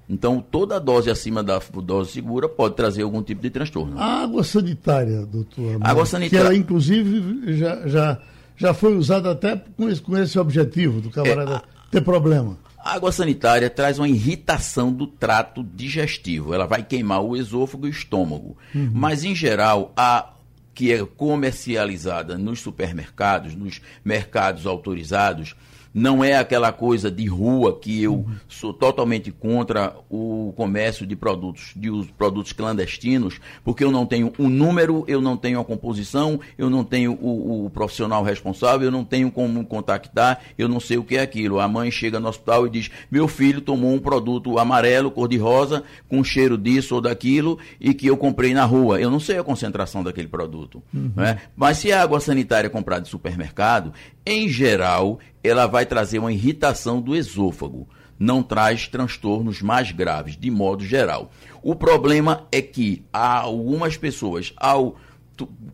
[0.10, 3.98] Então, toda dose acima da dose segura pode trazer algum tipo de transtorno.
[3.98, 5.78] A água sanitária, doutor.
[5.82, 6.46] Água sanitária.
[6.46, 8.22] Que ela, inclusive, já, já,
[8.58, 12.58] já foi usada até com esse, com esse objetivo do camarada é, ter problema.
[12.78, 16.54] A água sanitária traz uma irritação do trato digestivo.
[16.54, 18.58] Ela vai queimar o esôfago e o estômago.
[18.76, 18.92] Uhum.
[18.94, 20.34] Mas, em geral, a
[20.74, 25.56] que é comercializada nos supermercados, nos mercados autorizados,
[25.94, 31.72] não é aquela coisa de rua que eu sou totalmente contra o comércio de produtos,
[31.76, 36.40] de os produtos clandestinos, porque eu não tenho um número, eu não tenho a composição,
[36.58, 40.98] eu não tenho o, o profissional responsável, eu não tenho como contactar, eu não sei
[40.98, 41.60] o que é aquilo.
[41.60, 46.24] A mãe chega no hospital e diz: meu filho tomou um produto amarelo, cor-de-rosa, com
[46.24, 49.00] cheiro disso ou daquilo, e que eu comprei na rua.
[49.00, 50.82] Eu não sei a concentração daquele produto.
[50.94, 51.12] Uhum.
[51.16, 51.40] Né?
[51.56, 53.94] Mas se a água sanitária é comprada de supermercado,
[54.26, 57.88] em geral, ela vai trazer uma irritação do esôfago.
[58.18, 61.32] Não traz transtornos mais graves, de modo geral.
[61.62, 64.96] O problema é que algumas pessoas, ao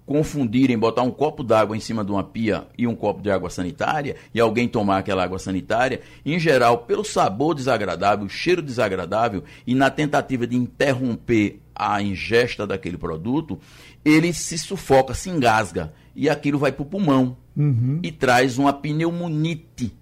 [0.05, 3.49] confundirem, botar um copo d'água em cima de uma pia e um copo de água
[3.49, 9.75] sanitária, e alguém tomar aquela água sanitária, em geral, pelo sabor desagradável, cheiro desagradável, e
[9.75, 13.59] na tentativa de interromper a ingesta daquele produto,
[14.03, 17.99] ele se sufoca, se engasga, e aquilo vai para o pulmão uhum.
[18.01, 19.93] e traz uma pneumonite.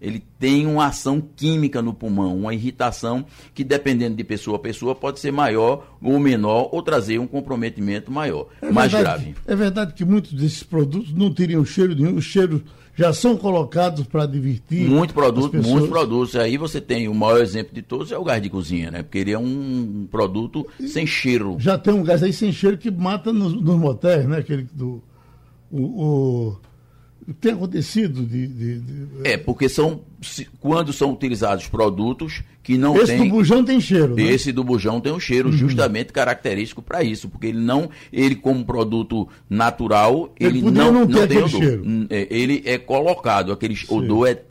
[0.00, 4.94] Ele tem uma ação química no pulmão, uma irritação que, dependendo de pessoa a pessoa,
[4.94, 9.36] pode ser maior ou menor ou trazer um comprometimento maior, é mais verdade, grave.
[9.46, 12.62] É verdade que muitos desses produtos não teriam cheiro nenhum, os cheiros
[12.96, 14.88] já são colocados para divertir.
[14.88, 16.36] Muito produto, muitos produtos.
[16.36, 19.02] Aí você tem o maior exemplo de todos é o gás de cozinha, né?
[19.02, 21.56] Porque ele é um produto sem cheiro.
[21.58, 24.38] Já tem um gás aí sem cheiro que mata nos, nos motéis, né?
[24.38, 25.02] Aquele do.
[25.70, 26.56] o, o
[27.34, 30.02] tem acontecido de, de, de, É, porque são.
[30.60, 33.16] Quando são utilizados produtos que não Esse tem.
[33.16, 34.14] Esse do bujão tem cheiro.
[34.14, 34.22] Né?
[34.22, 35.56] Esse do bujão tem um cheiro uhum.
[35.56, 37.88] justamente característico para isso, porque ele não.
[38.12, 41.48] Ele, como produto natural, ele, ele não, não, não tem odor.
[41.48, 41.82] Cheiro.
[41.86, 43.86] Hum, é, ele é colocado, aquele Sim.
[43.88, 44.42] odor é,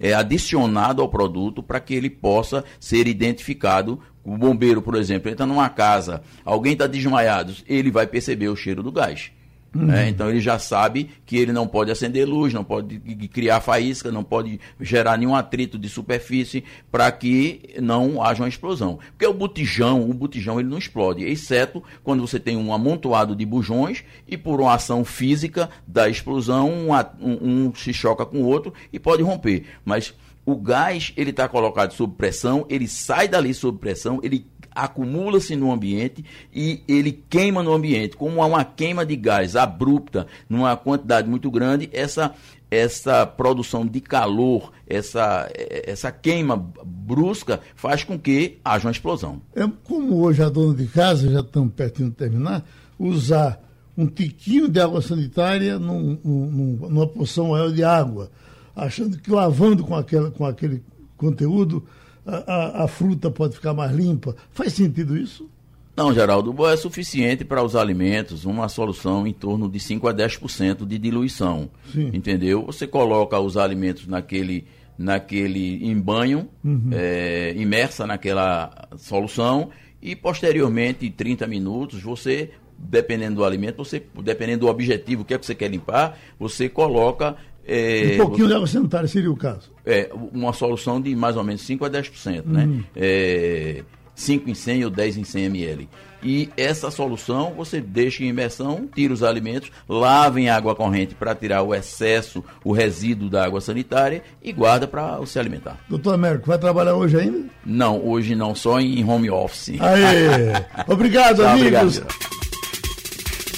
[0.00, 5.44] é adicionado ao produto para que ele possa ser identificado o bombeiro, por exemplo, entra
[5.44, 9.32] numa casa, alguém está desmaiado, ele vai perceber o cheiro do gás.
[9.74, 9.86] Uhum.
[9.86, 10.08] Né?
[10.08, 12.98] Então ele já sabe que ele não pode acender luz, não pode
[13.32, 18.98] criar faísca, não pode gerar nenhum atrito de superfície para que não haja uma explosão.
[19.10, 23.46] Porque o botijão, o botijão ele não explode, exceto quando você tem um amontoado de
[23.46, 28.46] bujões e por uma ação física da explosão um, um, um se choca com o
[28.46, 29.64] outro e pode romper.
[29.84, 30.14] Mas
[30.44, 35.72] o gás ele está colocado sob pressão, ele sai dali sob pressão, ele acumula-se no
[35.72, 38.16] ambiente e ele queima no ambiente.
[38.16, 42.34] Como há uma queima de gás abrupta, numa quantidade muito grande, essa,
[42.70, 49.40] essa produção de calor, essa, essa queima brusca, faz com que haja uma explosão.
[49.54, 52.64] É como hoje a dona de casa, já estamos pertinho de terminar,
[52.98, 53.60] usar
[53.96, 58.30] um tiquinho de água sanitária num, num, numa porção maior de água,
[58.74, 60.82] achando que lavando com, aquela, com aquele
[61.16, 61.84] conteúdo
[62.26, 64.36] a, a, fruta pode ficar mais limpa.
[64.50, 65.48] Faz sentido isso?
[65.94, 70.86] Não, Geraldo, é suficiente para os alimentos uma solução em torno de 5 a 10%
[70.86, 71.68] de diluição.
[71.92, 72.10] Sim.
[72.14, 72.64] Entendeu?
[72.64, 74.66] Você coloca os alimentos naquele,
[74.96, 76.88] naquele em banho, uhum.
[76.92, 79.68] é, imersa naquela solução,
[80.00, 82.50] e posteriormente, em 30 minutos, você
[82.82, 86.68] dependendo do alimento, você, dependendo do objetivo, o que é que você quer limpar, você
[86.68, 87.36] coloca
[87.66, 89.70] é, um pouquinho de água sanitária seria o caso?
[89.84, 92.64] É, uma solução de mais ou menos 5 a 10%, né?
[92.64, 92.76] uhum.
[92.76, 92.84] né?
[92.96, 93.84] É,
[94.14, 95.88] 5 em 100 ou 10 em 100 ml.
[96.22, 101.34] E essa solução você deixa em imersão, tira os alimentos, lava em água corrente para
[101.34, 105.80] tirar o excesso, o resíduo da água sanitária e guarda para se alimentar.
[105.88, 107.44] Doutor Américo, vai trabalhar hoje ainda?
[107.66, 109.80] Não, hoje não, só em home office.
[109.80, 110.52] Aê!
[110.86, 111.98] Obrigado, amigos!
[111.98, 112.51] Obrigado.